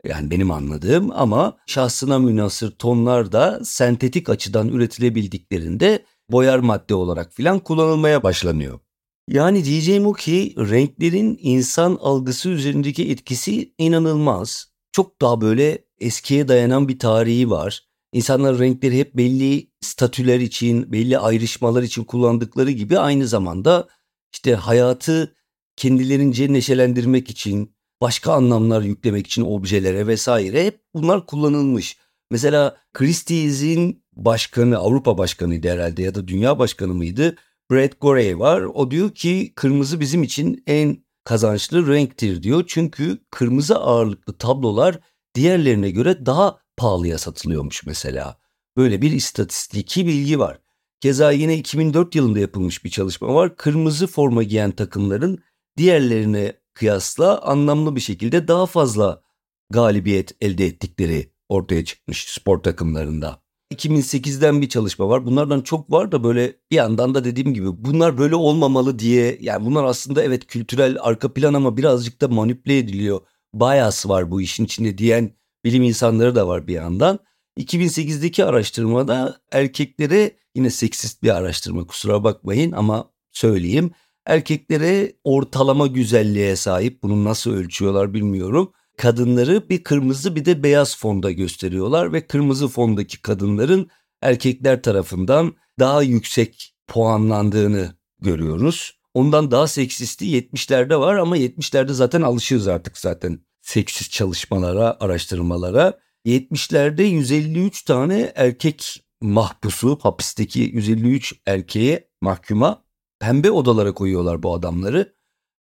Yani 0.08 0.30
benim 0.30 0.50
anladığım 0.50 1.10
ama 1.12 1.56
şahsına 1.66 2.18
münasır 2.18 2.70
tonlar 2.70 3.32
da 3.32 3.60
sentetik 3.64 4.28
açıdan 4.28 4.68
üretilebildiklerinde 4.68 6.04
boyar 6.30 6.58
madde 6.58 6.94
olarak 6.94 7.32
filan 7.32 7.58
kullanılmaya 7.58 8.22
başlanıyor. 8.22 8.80
Yani 9.28 9.64
diyeceğim 9.64 10.06
o 10.06 10.12
ki 10.12 10.54
renklerin 10.58 11.38
insan 11.42 11.98
algısı 12.00 12.48
üzerindeki 12.48 13.10
etkisi 13.10 13.74
inanılmaz. 13.78 14.72
Çok 14.92 15.20
daha 15.20 15.40
böyle 15.40 15.84
eskiye 16.00 16.48
dayanan 16.48 16.88
bir 16.88 16.98
tarihi 16.98 17.50
var. 17.50 17.82
İnsanlar 18.12 18.58
renkleri 18.58 18.98
hep 18.98 19.16
belli 19.16 19.70
statüler 19.80 20.40
için, 20.40 20.92
belli 20.92 21.18
ayrışmalar 21.18 21.82
için 21.82 22.04
kullandıkları 22.04 22.70
gibi 22.70 22.98
aynı 22.98 23.26
zamanda 23.26 23.88
işte 24.32 24.54
hayatı 24.54 25.34
kendilerince 25.76 26.52
neşelendirmek 26.52 27.30
için, 27.30 27.76
başka 28.02 28.32
anlamlar 28.32 28.82
yüklemek 28.82 29.26
için 29.26 29.42
objelere 29.42 30.06
vesaire 30.06 30.66
hep 30.66 30.80
bunlar 30.94 31.26
kullanılmış. 31.26 31.96
Mesela 32.30 32.76
Christie's'in 32.92 34.04
başkanı, 34.12 34.78
Avrupa 34.78 35.18
başkanıydı 35.18 35.68
herhalde 35.68 36.02
ya 36.02 36.14
da 36.14 36.28
dünya 36.28 36.58
başkanı 36.58 36.94
mıydı? 36.94 37.36
Brad 37.70 37.92
Gorey 38.00 38.38
var. 38.38 38.60
O 38.60 38.90
diyor 38.90 39.10
ki 39.10 39.52
kırmızı 39.56 40.00
bizim 40.00 40.22
için 40.22 40.62
en 40.66 41.04
kazançlı 41.24 41.88
renktir 41.88 42.42
diyor. 42.42 42.64
Çünkü 42.66 43.18
kırmızı 43.30 43.76
ağırlıklı 43.76 44.38
tablolar 44.38 45.00
diğerlerine 45.34 45.90
göre 45.90 46.26
daha 46.26 46.58
pahalıya 46.76 47.18
satılıyormuş 47.18 47.86
mesela. 47.86 48.38
Böyle 48.76 49.02
bir 49.02 49.12
istatistiki 49.12 50.06
bilgi 50.06 50.38
var. 50.38 50.58
Keza 51.00 51.32
yine 51.32 51.56
2004 51.56 52.14
yılında 52.14 52.38
yapılmış 52.38 52.84
bir 52.84 52.90
çalışma 52.90 53.34
var. 53.34 53.56
Kırmızı 53.56 54.06
forma 54.06 54.42
giyen 54.42 54.70
takımların 54.70 55.38
diğerlerine 55.76 56.61
kıyasla 56.74 57.42
anlamlı 57.42 57.96
bir 57.96 58.00
şekilde 58.00 58.48
daha 58.48 58.66
fazla 58.66 59.22
galibiyet 59.70 60.36
elde 60.40 60.66
ettikleri 60.66 61.32
ortaya 61.48 61.84
çıkmış 61.84 62.24
spor 62.28 62.58
takımlarında. 62.58 63.42
2008'den 63.72 64.62
bir 64.62 64.68
çalışma 64.68 65.08
var. 65.08 65.26
Bunlardan 65.26 65.60
çok 65.60 65.92
var 65.92 66.12
da 66.12 66.24
böyle 66.24 66.56
bir 66.70 66.76
yandan 66.76 67.14
da 67.14 67.24
dediğim 67.24 67.54
gibi 67.54 67.84
bunlar 67.84 68.18
böyle 68.18 68.34
olmamalı 68.34 68.98
diye 68.98 69.38
yani 69.40 69.66
bunlar 69.66 69.84
aslında 69.84 70.22
evet 70.22 70.46
kültürel 70.46 70.96
arka 71.00 71.32
plan 71.32 71.54
ama 71.54 71.76
birazcık 71.76 72.20
da 72.20 72.28
manipüle 72.28 72.78
ediliyor. 72.78 73.20
Bias 73.54 74.08
var 74.08 74.30
bu 74.30 74.40
işin 74.40 74.64
içinde 74.64 74.98
diyen 74.98 75.36
bilim 75.64 75.82
insanları 75.82 76.34
da 76.34 76.48
var 76.48 76.66
bir 76.66 76.74
yandan. 76.74 77.18
2008'deki 77.58 78.44
araştırmada 78.44 79.40
erkeklere 79.52 80.36
yine 80.54 80.70
seksist 80.70 81.22
bir 81.22 81.36
araştırma 81.36 81.86
kusura 81.86 82.24
bakmayın 82.24 82.72
ama 82.72 83.10
söyleyeyim. 83.32 83.90
Erkeklere 84.26 85.12
ortalama 85.24 85.86
güzelliğe 85.86 86.56
sahip 86.56 87.02
bunu 87.02 87.24
nasıl 87.24 87.50
ölçüyorlar 87.52 88.14
bilmiyorum. 88.14 88.72
Kadınları 88.96 89.68
bir 89.68 89.84
kırmızı 89.84 90.36
bir 90.36 90.44
de 90.44 90.62
beyaz 90.62 90.98
fonda 90.98 91.30
gösteriyorlar 91.30 92.12
ve 92.12 92.26
kırmızı 92.26 92.68
fondaki 92.68 93.22
kadınların 93.22 93.90
erkekler 94.22 94.82
tarafından 94.82 95.52
daha 95.78 96.02
yüksek 96.02 96.74
puanlandığını 96.86 97.94
görüyoruz. 98.20 98.98
Ondan 99.14 99.50
daha 99.50 99.68
seksisti 99.68 100.24
70'lerde 100.24 101.00
var 101.00 101.16
ama 101.16 101.38
70'lerde 101.38 101.92
zaten 101.92 102.22
alışıyoruz 102.22 102.68
artık 102.68 102.98
zaten 102.98 103.38
seksist 103.62 104.12
çalışmalara, 104.12 104.96
araştırmalara. 105.00 105.98
70'lerde 106.26 107.02
153 107.02 107.82
tane 107.82 108.32
erkek 108.34 109.04
mahpusu, 109.20 109.98
hapisteki 110.02 110.60
153 110.60 111.34
erkeğe 111.46 112.08
mahkuma 112.20 112.84
pembe 113.22 113.50
odalara 113.50 113.94
koyuyorlar 113.94 114.42
bu 114.42 114.54
adamları. 114.54 115.14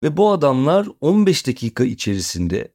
Ve 0.04 0.18
bu 0.18 0.32
adamlar 0.32 0.88
15 1.02 1.48
dakika 1.48 1.84
içerisinde 1.84 2.74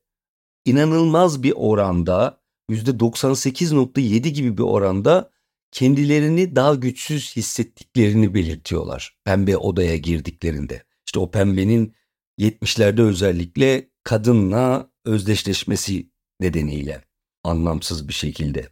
inanılmaz 0.64 1.42
bir 1.42 1.52
oranda 1.56 2.40
%98.7 2.70 4.28
gibi 4.28 4.58
bir 4.58 4.62
oranda 4.62 5.30
kendilerini 5.72 6.56
daha 6.56 6.74
güçsüz 6.74 7.36
hissettiklerini 7.36 8.34
belirtiyorlar 8.34 9.18
pembe 9.24 9.56
odaya 9.56 9.96
girdiklerinde. 9.96 10.82
İşte 11.06 11.18
o 11.18 11.30
pembenin 11.30 11.94
70'lerde 12.38 13.02
özellikle 13.02 13.90
kadınla 14.02 14.90
özdeşleşmesi 15.04 16.10
nedeniyle 16.40 17.04
anlamsız 17.44 18.08
bir 18.08 18.14
şekilde. 18.14 18.68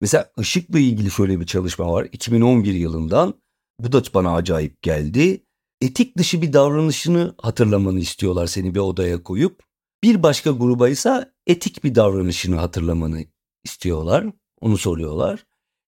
Mesela 0.00 0.32
ışıkla 0.38 0.78
ilgili 0.78 1.10
şöyle 1.10 1.40
bir 1.40 1.46
çalışma 1.46 1.92
var 1.92 2.08
2011 2.12 2.74
yılından. 2.74 3.34
Bu 3.80 3.92
da 3.92 4.02
bana 4.14 4.34
acayip 4.34 4.82
geldi. 4.82 5.44
Etik 5.82 6.18
dışı 6.18 6.42
bir 6.42 6.52
davranışını 6.52 7.34
hatırlamanı 7.38 8.00
istiyorlar 8.00 8.46
seni 8.46 8.74
bir 8.74 8.80
odaya 8.80 9.22
koyup. 9.22 9.62
Bir 10.02 10.22
başka 10.22 10.50
gruba 10.50 10.88
ise 10.88 11.32
etik 11.46 11.84
bir 11.84 11.94
davranışını 11.94 12.56
hatırlamanı 12.56 13.24
istiyorlar. 13.64 14.26
Onu 14.60 14.78
soruyorlar. 14.78 15.46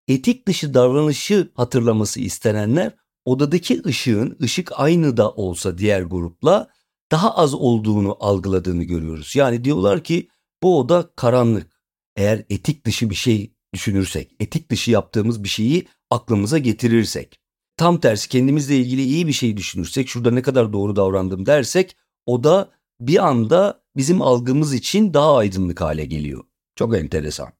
Etik 0.08 0.48
dışı 0.48 0.74
davranışı 0.74 1.52
hatırlaması 1.54 2.20
istenenler 2.20 2.94
odadaki 3.24 3.82
ışığın 3.86 4.36
ışık 4.42 4.72
aynı 4.76 5.16
da 5.16 5.30
olsa 5.30 5.78
diğer 5.78 6.02
grupla 6.02 6.68
daha 7.10 7.36
az 7.36 7.54
olduğunu 7.54 8.16
algıladığını 8.20 8.84
görüyoruz. 8.84 9.36
Yani 9.36 9.64
diyorlar 9.64 10.04
ki 10.04 10.28
bu 10.62 10.78
oda 10.78 11.10
karanlık. 11.16 11.80
Eğer 12.16 12.44
etik 12.50 12.86
dışı 12.86 13.10
bir 13.10 13.14
şey 13.14 13.54
düşünürsek, 13.74 14.36
etik 14.40 14.70
dışı 14.70 14.90
yaptığımız 14.90 15.44
bir 15.44 15.48
şeyi 15.48 15.88
aklımıza 16.10 16.58
getirirsek, 16.58 17.40
tam 17.76 18.00
tersi 18.00 18.28
kendimizle 18.28 18.76
ilgili 18.76 19.02
iyi 19.02 19.26
bir 19.26 19.32
şey 19.32 19.56
düşünürsek, 19.56 20.08
şurada 20.08 20.30
ne 20.30 20.42
kadar 20.42 20.72
doğru 20.72 20.96
davrandım 20.96 21.46
dersek, 21.46 21.96
o 22.26 22.44
da 22.44 22.70
bir 23.00 23.26
anda 23.26 23.84
bizim 23.96 24.22
algımız 24.22 24.74
için 24.74 25.14
daha 25.14 25.36
aydınlık 25.36 25.80
hale 25.80 26.04
geliyor. 26.04 26.44
Çok 26.76 26.96
enteresan. 26.96 27.52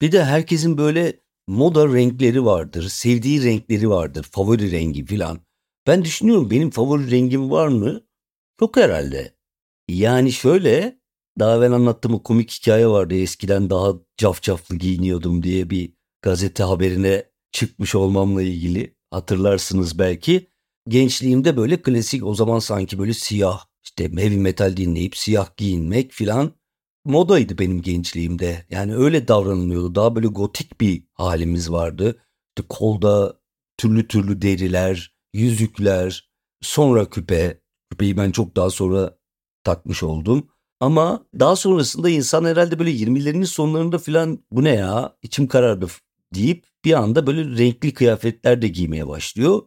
Bir 0.00 0.12
de 0.12 0.24
herkesin 0.24 0.78
böyle 0.78 1.20
moda 1.46 1.94
renkleri 1.94 2.44
vardır, 2.44 2.88
sevdiği 2.88 3.44
renkleri 3.44 3.90
vardır, 3.90 4.22
favori 4.30 4.70
rengi 4.70 5.04
filan. 5.04 5.38
Ben 5.86 6.04
düşünüyorum 6.04 6.50
benim 6.50 6.70
favori 6.70 7.10
rengim 7.10 7.50
var 7.50 7.68
mı? 7.68 8.00
Çok 8.60 8.76
herhalde. 8.76 9.34
Yani 9.88 10.32
şöyle 10.32 11.00
daha 11.38 11.60
ben 11.60 11.72
anlattığım 11.72 12.14
o 12.14 12.22
komik 12.22 12.50
hikaye 12.50 12.88
vardı 12.88 13.14
eskiden 13.14 13.70
daha 13.70 13.92
cafcaflı 14.16 14.76
giyiniyordum 14.76 15.42
diye 15.42 15.70
bir 15.70 15.92
gazete 16.22 16.62
haberine 16.62 17.24
çıkmış 17.52 17.94
olmamla 17.94 18.42
ilgili 18.42 18.94
hatırlarsınız 19.10 19.98
belki. 19.98 20.50
Gençliğimde 20.88 21.56
böyle 21.56 21.82
klasik 21.82 22.26
o 22.26 22.34
zaman 22.34 22.58
sanki 22.58 22.98
böyle 22.98 23.14
siyah 23.14 23.66
işte 23.84 24.04
heavy 24.04 24.36
metal 24.36 24.76
dinleyip 24.76 25.16
siyah 25.16 25.56
giyinmek 25.56 26.12
filan 26.12 26.52
modaydı 27.04 27.58
benim 27.58 27.82
gençliğimde. 27.82 28.66
Yani 28.70 28.96
öyle 28.96 29.28
davranılıyordu. 29.28 29.94
Daha 29.94 30.16
böyle 30.16 30.26
gotik 30.26 30.80
bir 30.80 31.04
halimiz 31.12 31.72
vardı. 31.72 32.22
İşte 32.48 32.68
kolda 32.68 33.40
türlü 33.76 34.08
türlü 34.08 34.42
deriler, 34.42 35.14
yüzükler, 35.34 36.30
sonra 36.60 37.10
küpe. 37.10 37.60
Küpeyi 37.90 38.16
ben 38.16 38.30
çok 38.30 38.56
daha 38.56 38.70
sonra 38.70 39.18
takmış 39.64 40.02
oldum. 40.02 40.48
Ama 40.80 41.26
daha 41.38 41.56
sonrasında 41.56 42.10
insan 42.10 42.44
herhalde 42.44 42.78
böyle 42.78 42.90
20'lerinin 42.90 43.44
sonlarında 43.44 43.98
filan 43.98 44.44
bu 44.50 44.64
ne 44.64 44.74
ya 44.74 45.16
içim 45.22 45.48
karardı 45.48 45.86
deyip 46.34 46.66
bir 46.84 46.92
anda 46.92 47.26
böyle 47.26 47.58
renkli 47.58 47.94
kıyafetler 47.94 48.62
de 48.62 48.68
giymeye 48.68 49.08
başlıyor. 49.08 49.62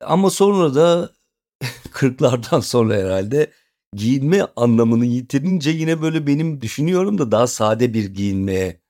Ama 0.00 0.30
sonra 0.30 0.74
da 0.74 1.12
40'lardan 1.92 2.60
sonra 2.60 2.94
herhalde 2.94 3.52
giyinme 3.96 4.46
anlamını 4.56 5.06
yitirince 5.06 5.70
yine 5.70 6.02
böyle 6.02 6.26
benim 6.26 6.60
düşünüyorum 6.60 7.18
da 7.18 7.32
daha 7.32 7.46
sade 7.46 7.94
bir 7.94 8.04
giyinmeye 8.04 8.80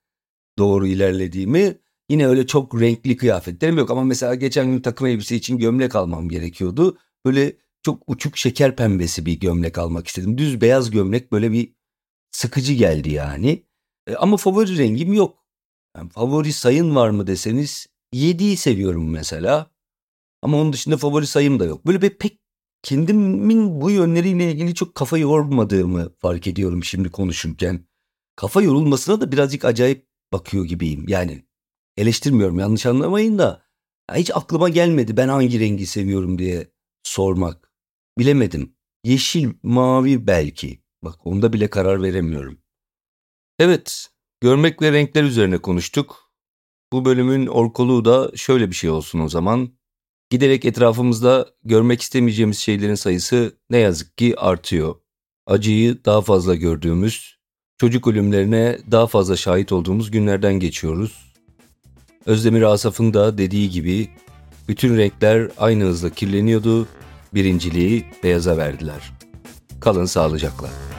doğru 0.58 0.86
ilerlediğimi 0.86 1.78
Yine 2.10 2.26
öyle 2.26 2.46
çok 2.46 2.80
renkli 2.80 3.16
kıyafetlerim 3.16 3.78
yok 3.78 3.90
ama 3.90 4.04
mesela 4.04 4.34
geçen 4.34 4.66
gün 4.70 4.80
takım 4.80 5.06
elbise 5.06 5.36
için 5.36 5.58
gömlek 5.58 5.96
almam 5.96 6.28
gerekiyordu. 6.28 6.98
Böyle 7.26 7.56
çok 7.82 8.02
uçuk 8.06 8.36
şeker 8.36 8.76
pembesi 8.76 9.26
bir 9.26 9.40
gömlek 9.40 9.78
almak 9.78 10.06
istedim. 10.06 10.38
Düz 10.38 10.60
beyaz 10.60 10.90
gömlek 10.90 11.32
böyle 11.32 11.52
bir 11.52 11.74
sıkıcı 12.30 12.72
geldi 12.72 13.10
yani. 13.12 13.66
E, 14.06 14.14
ama 14.14 14.36
favori 14.36 14.78
rengim 14.78 15.12
yok. 15.12 15.39
Yani 15.96 16.10
favori 16.10 16.52
sayın 16.52 16.96
var 16.96 17.10
mı 17.10 17.26
deseniz 17.26 17.86
7'yi 18.14 18.56
seviyorum 18.56 19.10
mesela. 19.10 19.70
Ama 20.42 20.60
onun 20.60 20.72
dışında 20.72 20.96
favori 20.96 21.26
sayım 21.26 21.60
da 21.60 21.64
yok. 21.64 21.86
Böyle 21.86 22.02
bir 22.02 22.18
pek 22.18 22.38
kendimin 22.82 23.80
bu 23.80 23.90
yönleriyle 23.90 24.52
ilgili 24.52 24.74
çok 24.74 24.94
kafa 24.94 25.18
yormadığımı 25.18 26.14
fark 26.18 26.46
ediyorum 26.46 26.84
şimdi 26.84 27.10
konuşurken. 27.10 27.86
Kafa 28.36 28.62
yorulmasına 28.62 29.20
da 29.20 29.32
birazcık 29.32 29.64
acayip 29.64 30.06
bakıyor 30.32 30.64
gibiyim. 30.64 31.08
Yani 31.08 31.46
eleştirmiyorum 31.96 32.58
yanlış 32.58 32.86
anlamayın 32.86 33.38
da 33.38 33.62
hiç 34.14 34.30
aklıma 34.34 34.68
gelmedi 34.68 35.16
ben 35.16 35.28
hangi 35.28 35.60
rengi 35.60 35.86
seviyorum 35.86 36.38
diye 36.38 36.72
sormak. 37.02 37.72
Bilemedim. 38.18 38.76
Yeşil, 39.04 39.52
mavi 39.62 40.26
belki. 40.26 40.82
Bak 41.02 41.26
onda 41.26 41.52
bile 41.52 41.70
karar 41.70 42.02
veremiyorum. 42.02 42.62
Evet, 43.58 44.08
görmek 44.40 44.82
ve 44.82 44.92
renkler 44.92 45.24
üzerine 45.24 45.58
konuştuk. 45.58 46.30
Bu 46.92 47.04
bölümün 47.04 47.46
orkoluğu 47.46 48.04
da 48.04 48.30
şöyle 48.36 48.70
bir 48.70 48.74
şey 48.74 48.90
olsun 48.90 49.20
o 49.20 49.28
zaman. 49.28 49.70
Giderek 50.30 50.64
etrafımızda 50.64 51.48
görmek 51.64 52.02
istemeyeceğimiz 52.02 52.58
şeylerin 52.58 52.94
sayısı 52.94 53.56
ne 53.70 53.78
yazık 53.78 54.16
ki 54.16 54.34
artıyor. 54.38 54.94
Acıyı 55.46 56.04
daha 56.04 56.20
fazla 56.20 56.54
gördüğümüz, 56.54 57.38
çocuk 57.78 58.06
ölümlerine 58.06 58.78
daha 58.90 59.06
fazla 59.06 59.36
şahit 59.36 59.72
olduğumuz 59.72 60.10
günlerden 60.10 60.54
geçiyoruz. 60.54 61.32
Özdemir 62.26 62.62
Asaf'ın 62.62 63.14
da 63.14 63.38
dediği 63.38 63.70
gibi 63.70 64.08
bütün 64.68 64.96
renkler 64.96 65.50
aynı 65.58 65.84
hızla 65.84 66.10
kirleniyordu, 66.10 66.88
birinciliği 67.34 68.04
beyaza 68.22 68.56
verdiler. 68.56 69.12
Kalın 69.80 70.04
sağlıcakla. 70.04 70.89